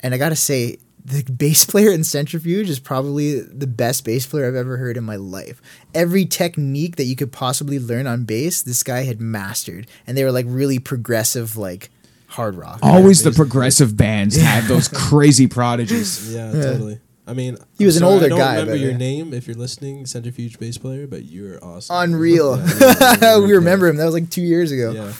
and 0.00 0.14
I 0.14 0.18
gotta 0.18 0.36
say, 0.36 0.78
the 1.04 1.22
bass 1.32 1.64
player 1.70 1.90
in 1.90 2.04
Centrifuge 2.04 2.68
is 2.68 2.78
probably 2.78 3.40
the 3.40 3.66
best 3.66 4.04
bass 4.04 4.26
player 4.26 4.46
I've 4.46 4.54
ever 4.54 4.76
heard 4.76 4.96
in 4.96 5.04
my 5.04 5.16
life. 5.16 5.60
Every 5.94 6.26
technique 6.26 6.96
that 6.96 7.04
you 7.04 7.16
could 7.16 7.32
possibly 7.32 7.78
learn 7.78 8.06
on 8.06 8.24
bass, 8.24 8.62
this 8.62 8.82
guy 8.82 9.02
had 9.04 9.20
mastered, 9.20 9.86
and 10.06 10.16
they 10.16 10.24
were 10.24 10.32
like 10.32 10.46
really 10.48 10.78
progressive, 10.78 11.56
like 11.56 11.90
hard 12.28 12.54
rock. 12.54 12.78
Always 12.82 13.22
the 13.22 13.32
progressive 13.32 13.96
bands 13.96 14.36
have 14.36 14.68
those 14.68 14.88
crazy 14.88 15.46
prodigies. 15.46 16.34
Yeah, 16.34 16.52
totally. 16.52 17.00
I 17.26 17.34
mean, 17.34 17.58
He 17.76 17.84
was 17.84 17.96
I'm 17.98 18.04
an 18.04 18.06
sorry, 18.08 18.14
older 18.14 18.26
I 18.26 18.28
don't 18.30 18.38
guy, 18.38 18.52
Remember 18.54 18.72
but, 18.72 18.80
your 18.80 18.90
yeah. 18.92 18.96
name 18.96 19.34
if 19.34 19.46
you're 19.46 19.56
listening, 19.56 20.06
Centrifuge 20.06 20.58
bass 20.58 20.78
player, 20.78 21.06
but 21.06 21.24
you're 21.26 21.62
awesome. 21.62 21.96
Unreal. 22.14 22.56
Yeah, 22.56 22.64
really, 22.80 23.18
really, 23.20 23.46
we 23.48 23.52
remember 23.54 23.86
him. 23.88 23.96
That 23.96 24.06
was 24.06 24.14
like 24.14 24.30
two 24.30 24.40
years 24.42 24.72
ago. 24.72 24.92
Yeah, 24.92 25.12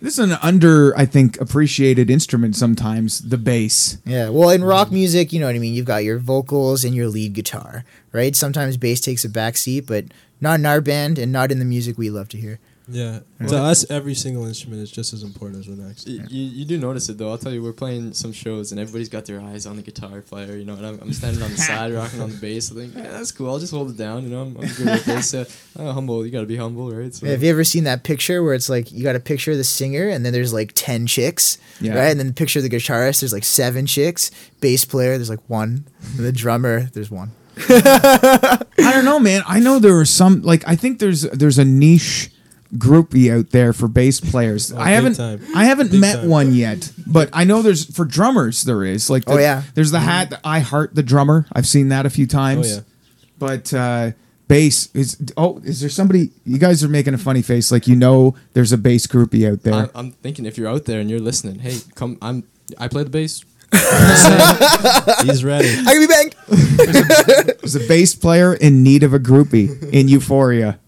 This 0.00 0.12
is 0.14 0.20
an 0.20 0.38
under, 0.42 0.96
I 0.96 1.06
think, 1.06 1.40
appreciated 1.40 2.08
instrument 2.08 2.54
sometimes. 2.54 3.20
The 3.28 3.36
bass. 3.38 3.98
Yeah, 4.04 4.28
well, 4.28 4.50
in 4.50 4.62
rock 4.62 4.92
music, 4.92 5.32
you 5.32 5.40
know 5.40 5.46
what 5.46 5.56
I 5.56 5.58
mean. 5.58 5.74
You've 5.74 5.86
got 5.86 6.04
your 6.04 6.18
vocals 6.18 6.84
and 6.84 6.94
your 6.94 7.08
lead 7.08 7.32
guitar, 7.32 7.84
right? 8.12 8.36
Sometimes 8.36 8.76
bass 8.76 9.00
takes 9.00 9.24
a 9.24 9.28
back 9.28 9.56
seat, 9.56 9.86
but 9.88 10.04
not 10.40 10.60
in 10.60 10.66
our 10.66 10.80
band 10.80 11.18
and 11.18 11.32
not 11.32 11.50
in 11.50 11.58
the 11.58 11.64
music 11.64 11.98
we 11.98 12.10
love 12.10 12.28
to 12.28 12.36
hear. 12.36 12.60
Yeah. 12.88 13.20
To 13.48 13.56
us, 13.58 13.88
every 13.90 14.14
single 14.14 14.46
instrument 14.46 14.80
is 14.82 14.90
just 14.90 15.12
as 15.12 15.22
important 15.22 15.60
as 15.60 15.66
the 15.76 15.82
next. 15.82 16.06
You, 16.06 16.22
you, 16.28 16.44
you 16.44 16.64
do 16.64 16.78
notice 16.78 17.08
it 17.08 17.18
though. 17.18 17.30
I'll 17.30 17.38
tell 17.38 17.52
you, 17.52 17.62
we're 17.62 17.72
playing 17.72 18.12
some 18.12 18.32
shows 18.32 18.70
and 18.70 18.80
everybody's 18.80 19.08
got 19.08 19.24
their 19.26 19.40
eyes 19.40 19.66
on 19.66 19.76
the 19.76 19.82
guitar 19.82 20.20
player, 20.20 20.56
you 20.56 20.64
know. 20.64 20.74
And 20.74 20.86
I'm, 20.86 21.00
I'm 21.00 21.12
standing 21.12 21.42
on 21.42 21.50
the 21.50 21.56
side, 21.70 21.92
rocking 21.92 22.20
on 22.20 22.30
the 22.30 22.36
bass. 22.36 22.70
I 22.70 22.76
think 22.76 22.94
yeah, 22.94 23.02
that's 23.10 23.32
cool. 23.32 23.50
I'll 23.50 23.58
just 23.58 23.72
hold 23.72 23.90
it 23.90 23.96
down, 23.96 24.22
you 24.22 24.28
know. 24.30 24.42
I'm, 24.42 24.56
I'm 24.56 24.68
good 24.68 24.86
with 24.86 25.04
this. 25.04 25.34
Uh, 25.34 25.44
uh, 25.78 25.92
humble, 25.92 26.24
you 26.24 26.30
gotta 26.30 26.46
be 26.46 26.56
humble, 26.56 26.90
right? 26.92 27.12
So, 27.12 27.26
Have 27.26 27.42
you 27.42 27.50
ever 27.50 27.64
seen 27.64 27.84
that 27.84 28.04
picture 28.04 28.42
where 28.42 28.54
it's 28.54 28.68
like 28.68 28.92
you 28.92 29.02
got 29.02 29.16
a 29.16 29.20
picture 29.20 29.50
of 29.52 29.56
the 29.58 29.64
singer 29.64 30.08
and 30.08 30.24
then 30.24 30.32
there's 30.32 30.52
like 30.52 30.72
10 30.74 31.06
chicks, 31.06 31.58
Yeah. 31.80 31.94
right? 31.94 32.10
And 32.10 32.20
then 32.20 32.28
the 32.28 32.34
picture 32.34 32.60
of 32.60 32.62
the 32.62 32.70
guitarist, 32.70 33.20
there's 33.20 33.32
like 33.32 33.44
seven 33.44 33.86
chicks. 33.86 34.30
Bass 34.60 34.84
player, 34.84 35.16
there's 35.18 35.30
like 35.30 35.42
one. 35.48 35.86
And 36.16 36.24
the 36.24 36.32
drummer, 36.32 36.82
there's 36.92 37.10
one. 37.10 37.32
I 37.68 38.58
don't 38.92 39.04
know, 39.04 39.18
man. 39.18 39.42
I 39.46 39.60
know 39.60 39.78
there 39.78 39.98
are 39.98 40.04
some 40.04 40.42
like 40.42 40.62
I 40.68 40.76
think 40.76 40.98
there's 40.98 41.22
there's 41.22 41.58
a 41.58 41.64
niche 41.64 42.30
groupie 42.78 43.30
out 43.36 43.50
there 43.50 43.72
for 43.72 43.88
bass 43.88 44.20
players. 44.20 44.72
Oh, 44.76 44.78
I 44.78 44.90
haven't 44.90 45.14
time. 45.14 45.40
I 45.54 45.64
haven't 45.64 45.90
Big 45.90 46.00
met 46.00 46.16
time. 46.20 46.28
one 46.28 46.54
yet, 46.54 46.92
but 47.06 47.30
I 47.32 47.44
know 47.44 47.62
there's 47.62 47.84
for 47.94 48.04
drummers 48.04 48.62
there 48.64 48.84
is 48.84 49.08
like 49.10 49.24
the, 49.24 49.32
Oh, 49.32 49.38
yeah. 49.38 49.62
there's 49.74 49.90
the 49.90 50.00
hat 50.00 50.30
that 50.30 50.40
I 50.44 50.60
heart 50.60 50.94
the 50.94 51.02
drummer. 51.02 51.46
I've 51.52 51.66
seen 51.66 51.88
that 51.88 52.04
a 52.06 52.10
few 52.10 52.26
times. 52.26 52.72
Oh, 52.72 52.74
yeah. 52.76 52.80
But 53.38 53.74
uh 53.74 54.10
bass 54.48 54.88
is 54.94 55.16
oh 55.36 55.58
is 55.64 55.80
there 55.80 55.90
somebody 55.90 56.30
you 56.44 56.58
guys 56.58 56.84
are 56.84 56.88
making 56.88 57.12
a 57.14 57.18
funny 57.18 57.42
face 57.42 57.72
like 57.72 57.88
you 57.88 57.96
know 57.96 58.36
there's 58.52 58.70
a 58.72 58.78
bass 58.78 59.06
groupie 59.06 59.50
out 59.50 59.62
there. 59.62 59.74
I'm, 59.74 59.90
I'm 59.94 60.12
thinking 60.12 60.46
if 60.46 60.56
you're 60.56 60.68
out 60.68 60.84
there 60.84 61.00
and 61.00 61.10
you're 61.10 61.20
listening, 61.20 61.58
hey, 61.60 61.78
come. 61.94 62.16
I'm. 62.22 62.44
I 62.78 62.88
play 62.88 63.02
the 63.04 63.10
bass. 63.10 63.44
He's 65.24 65.44
ready. 65.44 65.68
I 65.68 65.84
can 65.84 66.00
be 66.00 66.06
banged. 66.06 66.34
There's 67.60 67.74
a 67.76 67.80
bass 67.86 68.14
player 68.14 68.54
in 68.54 68.82
need 68.82 69.02
of 69.02 69.12
a 69.14 69.18
groupie 69.18 69.70
in 69.92 70.06
Uforia. 70.08 70.78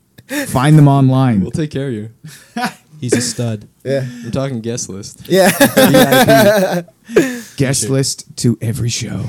Find 0.48 0.78
them 0.78 0.88
online. 0.88 1.40
We'll 1.40 1.50
take 1.50 1.70
care 1.70 1.88
of 1.88 1.94
you. 1.94 2.10
He's 3.00 3.14
a 3.14 3.20
stud. 3.20 3.68
Yeah. 3.84 4.06
We're 4.24 4.30
talking 4.30 4.60
guest 4.60 4.88
list. 4.88 5.28
Yeah. 5.28 5.50
guest 7.56 7.88
list 7.88 8.36
to 8.38 8.58
every 8.60 8.88
show. 8.88 9.24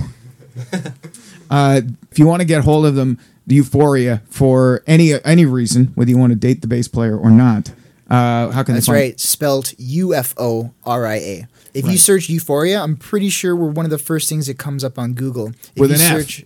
uh, 1.50 1.82
if 2.12 2.20
you 2.20 2.26
want 2.26 2.42
to 2.42 2.46
get 2.46 2.64
hold 2.64 2.86
of 2.86 2.96
them, 2.96 3.20
the 3.48 3.60
Uforia 3.60 4.22
for 4.28 4.84
any 4.88 5.14
any 5.24 5.46
reason, 5.46 5.86
whether 5.96 6.10
you 6.10 6.18
want 6.18 6.32
to 6.32 6.38
date 6.38 6.62
the 6.62 6.68
bass 6.68 6.88
player 6.88 7.18
or 7.18 7.32
not, 7.32 7.72
uh, 8.10 8.50
how 8.52 8.64
can 8.64 8.76
That's 8.76 8.88
they 8.88 8.92
find? 8.92 9.02
right. 9.02 9.20
Spelt 9.20 9.74
U 9.78 10.14
F 10.14 10.34
O 10.38 10.74
R 10.86 11.06
I 11.06 11.16
A. 11.16 11.48
If 11.74 11.86
you 11.86 11.98
search 11.98 12.28
Uforia, 12.28 12.82
I'm 12.82 12.98
pretty 12.98 13.30
sure 13.30 13.56
we're 13.56 13.70
one 13.70 13.86
of 13.86 13.92
the 13.92 14.00
first 14.00 14.28
things 14.28 14.48
that 14.48 14.58
comes 14.58 14.84
up 14.84 14.98
on 14.98 15.14
Google. 15.14 15.50
If 15.50 15.78
With 15.78 15.92
you 15.92 15.96
an 15.98 16.20
F. 16.20 16.42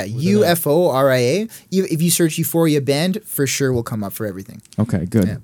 search, 0.00 0.08
Yeah, 0.08 0.30
U 0.30 0.44
F 0.44 0.66
O 0.66 0.90
R 0.90 1.10
I 1.10 1.16
A. 1.18 1.48
You- 1.70 1.86
If 1.90 2.00
you 2.02 2.10
search 2.10 2.36
Uforia 2.38 2.84
band, 2.84 3.18
for 3.24 3.46
sure 3.46 3.72
will 3.72 3.82
come 3.82 4.02
up 4.02 4.12
for 4.12 4.26
everything. 4.26 4.62
Okay, 4.78 5.06
good. 5.06 5.26
Yeah. 5.26 5.36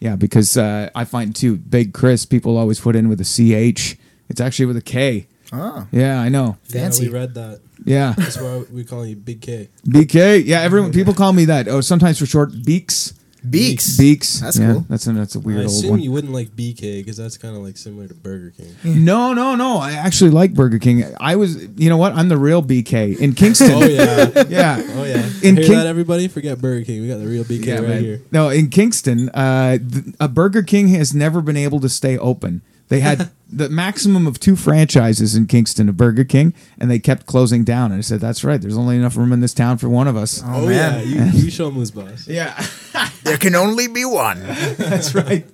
Yeah, 0.00 0.16
because 0.16 0.56
uh, 0.56 0.90
I 0.96 1.04
find 1.04 1.34
too 1.34 1.56
Big 1.56 1.92
Kris. 1.94 2.26
People 2.26 2.56
always 2.58 2.80
put 2.80 2.96
in 2.96 3.08
with 3.08 3.20
a 3.20 3.24
ch. 3.72 3.96
It's 4.28 4.40
actually 4.40 4.66
with 4.66 4.76
a 4.76 4.82
k. 4.82 5.26
Oh, 5.52 5.86
Yeah, 5.92 6.20
I 6.20 6.28
know. 6.28 6.56
Fancy. 6.64 7.04
Yeah, 7.04 7.10
we 7.10 7.14
read 7.18 7.34
that. 7.34 7.60
Yeah, 7.84 8.14
That's 8.16 8.40
why 8.40 8.64
we 8.72 8.84
call 8.84 9.04
you 9.06 9.16
Big 9.16 9.40
K. 9.40 9.68
BK. 9.86 10.44
Yeah, 10.46 10.60
everyone. 10.62 10.92
People 10.92 11.14
call 11.14 11.32
me 11.32 11.44
that. 11.46 11.68
Oh, 11.68 11.80
sometimes 11.80 12.18
for 12.18 12.26
short, 12.26 12.50
Beaks. 12.64 13.12
Beaks. 13.48 13.96
Beaks. 13.96 14.40
That's 14.40 14.58
yeah, 14.58 14.72
cool. 14.74 14.86
That's 14.88 15.06
a 15.06 15.12
that's 15.12 15.34
a 15.34 15.40
weird 15.40 15.58
old 15.60 15.66
assume 15.66 15.90
one. 15.90 16.00
you 16.00 16.12
wouldn't 16.12 16.32
like 16.32 16.50
BK 16.50 17.00
because 17.00 17.16
that's 17.16 17.36
kind 17.36 17.56
of 17.56 17.62
like 17.62 17.76
similar 17.76 18.06
to 18.06 18.14
Burger 18.14 18.52
King. 18.56 19.04
No, 19.04 19.32
no, 19.32 19.56
no. 19.56 19.78
I 19.78 19.92
actually 19.92 20.30
like 20.30 20.54
Burger 20.54 20.78
King. 20.78 21.04
I 21.20 21.34
was, 21.36 21.62
you 21.76 21.88
know 21.90 21.96
what? 21.96 22.12
I'm 22.14 22.28
the 22.28 22.36
real 22.38 22.62
BK 22.62 23.18
in 23.18 23.32
Kingston. 23.34 23.72
Oh 23.72 23.84
yeah, 23.84 24.44
yeah. 24.48 24.82
oh 24.94 25.04
yeah. 25.04 25.28
In 25.42 25.56
Hear 25.56 25.64
King- 25.66 25.72
that, 25.78 25.86
everybody? 25.86 26.28
Forget 26.28 26.60
Burger 26.60 26.84
King. 26.84 27.02
We 27.02 27.08
got 27.08 27.18
the 27.18 27.26
real 27.26 27.44
BK 27.44 27.66
Yeah, 27.66 27.74
right 27.74 27.88
man. 27.88 28.02
here. 28.04 28.20
No, 28.30 28.48
in 28.48 28.68
Kingston, 28.70 29.28
uh, 29.30 29.78
th- 29.78 30.14
a 30.20 30.28
Burger 30.28 30.62
King 30.62 30.88
has 30.88 31.12
never 31.12 31.40
been 31.40 31.56
able 31.56 31.80
to 31.80 31.88
stay 31.88 32.16
open. 32.18 32.62
They 32.92 33.00
had 33.00 33.30
the 33.50 33.70
maximum 33.70 34.26
of 34.26 34.38
two 34.38 34.54
franchises 34.54 35.34
in 35.34 35.46
Kingston 35.46 35.88
a 35.88 35.94
Burger 35.94 36.24
King, 36.24 36.52
and 36.78 36.90
they 36.90 36.98
kept 36.98 37.24
closing 37.24 37.64
down. 37.64 37.90
And 37.90 38.00
I 38.00 38.02
said, 38.02 38.20
"That's 38.20 38.44
right. 38.44 38.60
There's 38.60 38.76
only 38.76 38.96
enough 38.96 39.16
room 39.16 39.32
in 39.32 39.40
this 39.40 39.54
town 39.54 39.78
for 39.78 39.88
one 39.88 40.08
of 40.08 40.14
us." 40.14 40.42
Oh, 40.44 40.66
oh 40.66 40.68
yeah, 40.68 40.90
man. 40.90 41.06
you, 41.32 41.44
you 41.44 41.50
show 41.50 41.64
them 41.64 41.76
who's 41.76 41.90
boss. 41.90 42.28
Yeah, 42.28 42.54
There 43.22 43.38
can 43.38 43.54
only 43.54 43.88
be 43.88 44.04
one. 44.04 44.42
that's 44.76 45.14
right. 45.14 45.46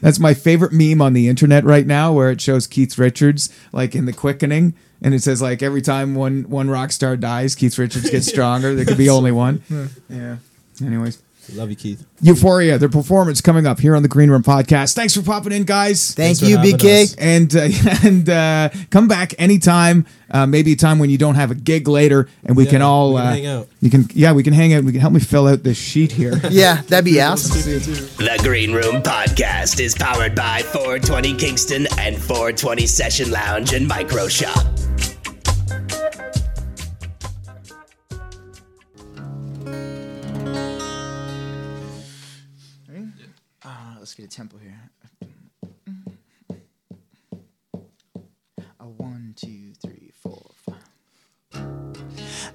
That's 0.00 0.20
my 0.20 0.34
favorite 0.34 0.72
meme 0.72 1.02
on 1.02 1.14
the 1.14 1.26
internet 1.26 1.64
right 1.64 1.84
now, 1.86 2.12
where 2.12 2.30
it 2.30 2.40
shows 2.40 2.68
Keith 2.68 2.96
Richards 2.96 3.52
like 3.72 3.96
in 3.96 4.04
the 4.04 4.12
quickening, 4.12 4.74
and 5.02 5.14
it 5.14 5.24
says 5.24 5.42
like 5.42 5.64
every 5.64 5.82
time 5.82 6.14
one 6.14 6.48
one 6.48 6.70
rock 6.70 6.92
star 6.92 7.16
dies, 7.16 7.56
Keith 7.56 7.76
Richards 7.76 8.08
gets 8.08 8.28
stronger. 8.28 8.76
There 8.76 8.84
could 8.84 8.98
be 8.98 9.08
only 9.08 9.32
one. 9.32 9.64
Yeah. 10.08 10.36
Anyways. 10.80 11.20
Love 11.54 11.70
you, 11.70 11.76
Keith. 11.76 12.04
Uforia, 12.22 12.78
their 12.78 12.88
performance 12.88 13.40
coming 13.40 13.66
up 13.66 13.80
here 13.80 13.96
on 13.96 14.02
the 14.02 14.08
Green 14.08 14.30
Room 14.30 14.42
Podcast. 14.42 14.94
Thanks 14.94 15.14
for 15.16 15.22
popping 15.22 15.52
in, 15.52 15.64
guys. 15.64 16.14
Thank 16.14 16.40
for 16.40 16.44
you, 16.44 16.58
BK. 16.58 17.04
us. 17.04 17.14
and 17.16 17.56
uh, 17.56 17.68
and 18.06 18.28
uh, 18.28 18.68
come 18.90 19.08
back 19.08 19.34
anytime. 19.38 20.06
Uh, 20.30 20.44
maybe 20.46 20.72
a 20.72 20.76
time 20.76 20.98
when 20.98 21.08
you 21.08 21.16
don't 21.16 21.36
have 21.36 21.50
a 21.50 21.54
gig 21.54 21.88
later, 21.88 22.28
and 22.44 22.54
we 22.54 22.64
Yeah, 22.64 22.70
can 22.70 22.82
all 22.82 23.14
we 23.14 23.18
can 23.20 23.26
uh, 23.26 23.32
hang 23.32 23.46
out. 23.46 23.68
You 23.80 23.90
can, 23.90 24.06
yeah, 24.12 24.32
we 24.32 24.42
can 24.42 24.52
hang 24.52 24.74
out. 24.74 24.84
We 24.84 24.92
can 24.92 25.00
help 25.00 25.14
me 25.14 25.20
fill 25.20 25.46
out 25.48 25.62
this 25.62 25.78
sheet 25.78 26.12
here. 26.12 26.38
Yeah, 26.50 26.82
that'd 26.82 27.04
be 27.06 27.18
awesome. 27.20 27.56
The 27.62 28.38
Green 28.42 28.72
Room 28.72 29.02
Podcast 29.02 29.80
is 29.80 29.94
powered 29.94 30.34
by 30.34 30.60
420 30.62 31.34
Kingston 31.34 31.86
and 31.98 32.16
420 32.16 32.86
Session 32.86 33.30
Lounge 33.30 33.72
and 33.72 33.88
Micro 33.88 34.28
Shop. 34.28 34.66
Let's 44.08 44.14
get 44.14 44.24
a 44.24 44.28
tempo 44.28 44.56
here. 44.56 44.90
A 48.80 48.86
one, 48.86 49.34
two, 49.36 49.74
three, 49.82 50.12
four, 50.14 50.50
five. 50.64 50.76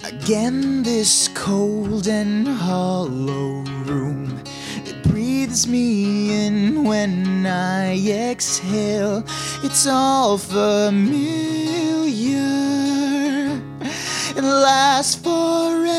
Again, 0.04 0.82
this 0.82 1.28
cold 1.36 2.08
and 2.08 2.48
hollow 2.48 3.62
room. 3.86 4.42
It 4.78 5.04
breathes 5.04 5.68
me 5.68 6.48
in 6.48 6.86
when 6.86 7.46
I 7.46 8.00
exhale. 8.10 9.24
It's 9.62 9.86
all 9.86 10.40
familiar. 10.40 10.82
It 14.36 14.44
lasts 14.44 15.14
forever. 15.14 15.93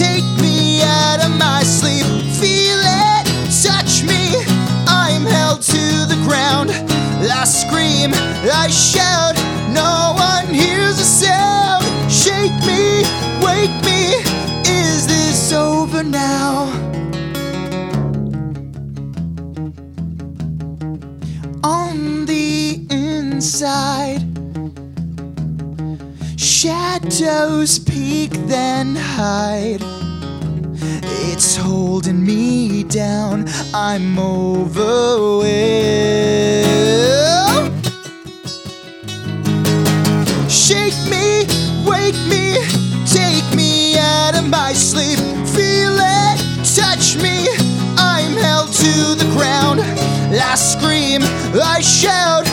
Take 0.00 0.24
me 0.40 0.80
out 0.82 1.22
of 1.22 1.30
my 1.36 1.62
sleep. 1.62 2.06
Feel 2.40 2.80
it, 2.80 3.24
touch 3.62 4.02
me. 4.02 4.32
I'm 4.88 5.26
held 5.26 5.60
to 5.74 5.84
the 6.12 6.18
ground. 6.26 6.70
I 7.40 7.44
scream, 7.44 8.10
I 8.64 8.68
shout. 8.68 9.36
No 9.74 10.14
one 10.16 10.46
hears 10.54 10.98
a 10.98 11.08
sound. 11.22 11.84
Shake 12.10 12.58
me, 12.70 13.04
wake 13.44 13.76
me. 13.84 14.00
Is 14.64 15.06
this 15.06 15.52
over 15.52 16.02
now? 16.02 16.72
On 21.62 22.24
the 22.24 22.86
inside, 22.88 24.29
shadows 26.60 27.78
peek 27.78 28.32
then 28.46 28.94
hide. 28.94 29.80
It's 31.32 31.56
holding 31.56 32.22
me 32.22 32.84
down. 32.84 33.46
I'm 33.72 34.18
overwhelmed. 34.18 35.40
Shake 40.50 41.00
me, 41.08 41.46
wake 41.88 42.20
me, 42.28 42.58
take 43.06 43.48
me 43.56 43.96
out 43.96 44.36
of 44.36 44.46
my 44.46 44.74
sleep. 44.74 45.18
Feel 45.56 45.96
it, 45.96 46.38
touch 46.76 47.16
me. 47.22 47.48
I'm 47.96 48.36
held 48.36 48.70
to 48.72 49.14
the 49.14 49.30
ground. 49.32 49.80
I 49.80 50.54
scream, 50.56 51.22
I 51.54 51.80
shout. 51.80 52.49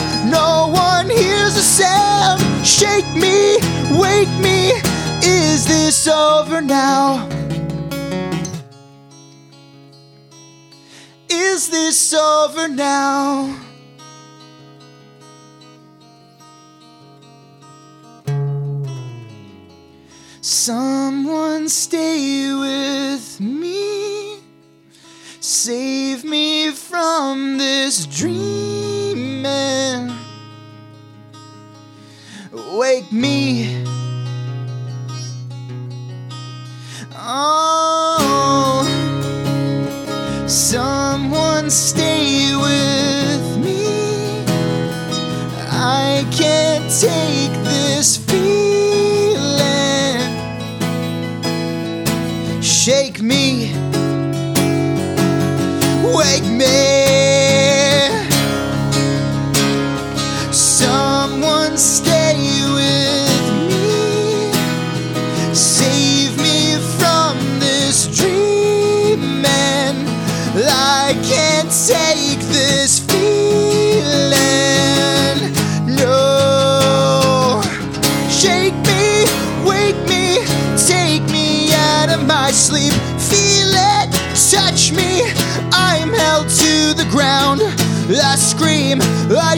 Wake 3.90 4.34
me. 4.40 4.72
Is 5.22 5.66
this 5.66 6.08
over 6.08 6.60
now? 6.60 7.28
Is 11.28 11.68
this 11.70 12.14
over 12.14 12.68
now? 12.68 13.56
Someone 20.40 21.68
stay 21.68 22.52
with 22.54 23.40
me. 23.40 24.38
Save 25.40 26.24
me 26.24 26.70
from 26.72 27.58
this 27.58 28.06
dreaming. 28.06 28.47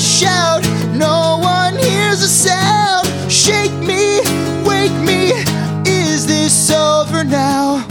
Shout. 0.00 0.62
No 0.94 1.38
one 1.42 1.76
hears 1.76 2.22
a 2.22 2.28
sound. 2.28 3.06
Shake 3.30 3.72
me, 3.72 4.20
wake 4.64 4.96
me. 5.04 5.32
Is 5.84 6.26
this 6.26 6.70
over 6.70 7.22
now? 7.22 7.89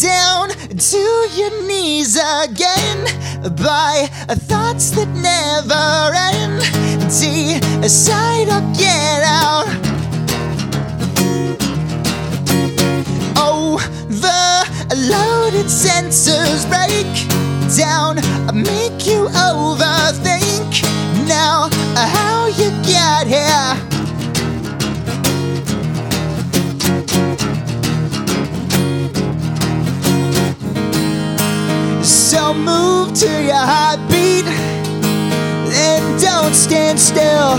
Down 0.00 0.48
to 0.50 0.98
your 1.34 1.66
knees 1.66 2.16
again 2.16 3.04
by 3.56 4.06
thoughts 4.46 4.90
that 4.90 5.08
never 5.08 6.14
end. 6.14 6.62
Decide 7.82 8.48
or 8.48 8.60
get 8.76 9.22
out. 9.24 9.66
Oh, 13.36 13.78
the 14.08 14.66
loaded 15.10 15.66
sensors 15.66 16.64
break 16.68 17.08
down, 17.76 18.16
make 18.54 19.06
you 19.06 19.28
overthink. 19.34 20.82
Now, 21.26 21.68
how 21.96 22.46
you 22.46 22.70
get 22.82 23.26
here? 23.26 23.97
So 32.38 32.54
move 32.54 33.14
to 33.14 33.42
your 33.42 33.66
heartbeat 33.72 34.46
and 34.46 36.22
don't 36.22 36.54
stand 36.54 37.00
still. 37.00 37.58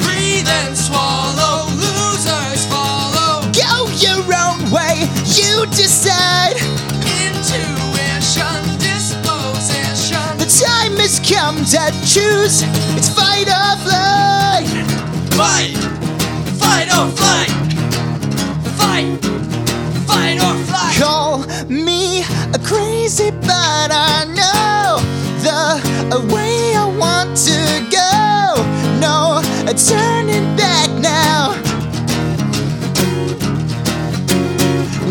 Breathe 0.00 0.48
and 0.48 0.74
swallow, 0.74 1.68
losers 1.76 2.64
follow. 2.64 3.44
Go 3.52 3.92
your 4.00 4.24
own 4.32 4.72
way, 4.72 5.04
you 5.36 5.66
decide. 5.68 6.56
Intuition, 7.28 8.56
disposition. 8.80 10.24
The 10.40 10.48
time 10.48 10.96
has 10.96 11.20
come 11.20 11.56
to 11.76 11.84
choose. 12.00 12.64
It's 12.96 13.12
fight 13.12 13.52
or 13.52 13.76
flight. 13.84 14.64
Fight! 15.36 15.76
Fight 16.56 16.88
or 16.88 17.10
flight! 17.12 17.65
Crazy, 23.06 23.30
but 23.30 23.90
I 23.92 24.24
know 24.34 24.98
the 25.40 26.34
way 26.34 26.74
I 26.74 26.86
want 26.98 27.36
to 27.46 27.86
go. 27.88 28.64
No 28.98 29.40
turning 29.74 30.56
back 30.56 30.90
now. 31.00 31.54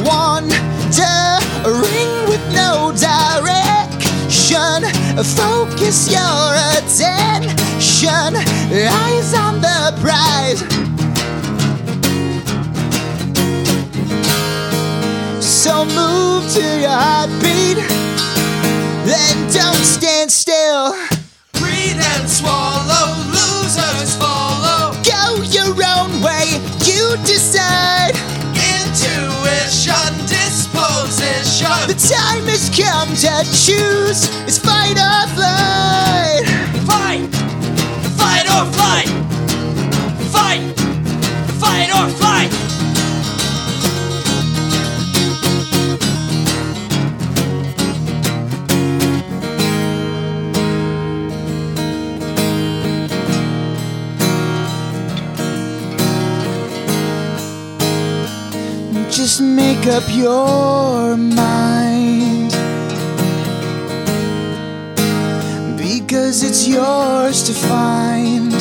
Wandering 0.03 0.59
with 2.27 2.43
no 2.53 2.91
direction. 2.99 4.83
Focus 5.23 6.11
your 6.11 6.55
attention. 6.75 8.35
Eyes 8.75 9.33
on 9.33 9.61
the 9.61 9.93
prize. 10.01 10.74
So 15.75 15.83
move 15.83 16.49
to 16.53 16.79
your 16.79 16.89
heartbeat, 16.89 17.75
then 19.03 19.35
don't 19.51 19.83
stand 19.83 20.31
still. 20.31 20.95
Breathe 21.59 21.99
and 21.99 22.29
swallow, 22.29 23.11
losers 23.27 24.15
follow. 24.15 24.93
Go 25.03 25.43
your 25.51 25.75
own 25.75 26.21
way, 26.23 26.63
you 26.87 27.17
decide. 27.27 28.15
Intuition, 28.55 30.15
disposition. 30.31 31.75
The 31.91 31.99
time 31.99 32.47
has 32.47 32.71
come 32.71 33.09
to 33.27 33.43
choose. 33.51 34.31
It's 34.47 34.57
fight 34.57 34.95
or 34.95 35.27
flight. 35.35 36.14
Make 59.85 59.93
up 59.93 60.15
your 60.15 61.15
mind. 61.15 62.51
Because 65.77 66.43
it's 66.43 66.67
yours 66.67 67.43
to 67.43 67.53
find. 67.53 68.51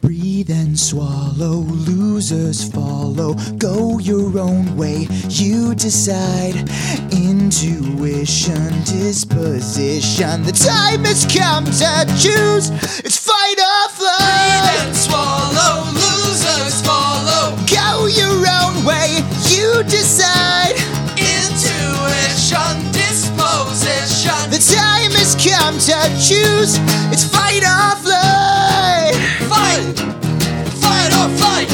Breathe 0.00 0.50
and 0.50 0.78
swallow, 0.78 1.58
losers 1.86 2.68
follow. 2.72 3.34
Go 3.58 3.98
your 3.98 4.38
own 4.38 4.76
way, 4.76 5.06
you 5.28 5.74
decide. 5.74 6.68
Intuition, 7.52 8.72
disposition. 8.80 10.42
The 10.42 10.52
time 10.56 11.04
has 11.04 11.26
come 11.28 11.66
to 11.66 11.92
choose. 12.16 12.70
It's 13.04 13.18
fight 13.18 13.60
or 13.60 13.88
flight. 13.92 14.72
Breathe 14.72 14.88
and 14.88 14.96
swallow, 14.96 15.84
losers 15.92 16.80
follow. 16.80 17.52
Go 17.68 18.06
your 18.08 18.40
own 18.48 18.86
way, 18.88 19.20
you 19.52 19.84
decide. 19.84 20.80
Intuition, 21.20 22.72
disposition. 22.96 24.48
The 24.48 24.56
time 24.56 25.12
has 25.12 25.36
come 25.36 25.76
to 25.76 26.08
choose. 26.16 26.80
It's 27.12 27.28
fight 27.28 27.60
or 27.68 27.96
flight. 28.00 29.12
Fight! 29.52 30.00
Fight 30.80 31.12
or 31.20 31.28
flight! 31.36 31.68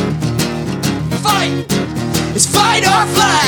Fight! 1.22 1.66
It's 2.34 2.46
fight 2.46 2.82
or 2.82 3.06
flight. 3.14 3.47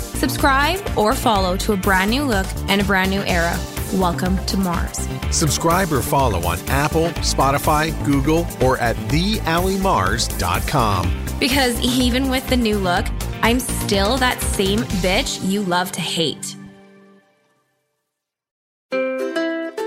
Subscribe 0.21 0.79
or 0.95 1.15
follow 1.15 1.57
to 1.57 1.73
a 1.73 1.75
brand 1.75 2.11
new 2.11 2.23
look 2.23 2.45
and 2.67 2.79
a 2.79 2.83
brand 2.83 3.09
new 3.09 3.23
era. 3.23 3.59
Welcome 3.95 4.37
to 4.45 4.55
Mars. 4.55 5.07
Subscribe 5.31 5.91
or 5.91 6.03
follow 6.03 6.45
on 6.45 6.59
Apple, 6.67 7.07
Spotify, 7.25 7.91
Google, 8.05 8.45
or 8.61 8.77
at 8.77 8.95
theallymars.com. 9.09 11.25
Because 11.39 11.81
even 11.81 12.29
with 12.29 12.47
the 12.49 12.55
new 12.55 12.77
look, 12.77 13.07
I'm 13.41 13.59
still 13.59 14.17
that 14.17 14.39
same 14.41 14.81
bitch 15.01 15.43
you 15.43 15.63
love 15.63 15.91
to 15.93 16.01
hate. 16.01 16.55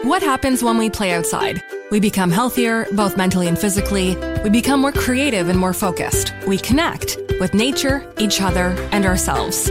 What 0.03 0.21
happens 0.21 0.65
when 0.65 0.79
we 0.79 0.91
play 0.91 1.13
outside? 1.13 1.63
We 1.93 2.01
become 2.01 2.33
healthier, 2.33 2.89
both 2.91 3.17
mentally 3.17 3.47
and 3.47 3.57
physically. 3.57 4.17
We 4.43 4.51
become 4.51 4.81
more 4.81 4.91
creative 4.91 5.49
and 5.49 5.61
more 5.61 5.73
focused. 5.73 6.35
We 6.45 6.59
connect 6.59 7.19
with 7.39 7.55
nature, 7.55 8.13
each 8.19 8.41
other, 8.41 8.75
and 8.91 9.07
ourselves. 9.07 9.71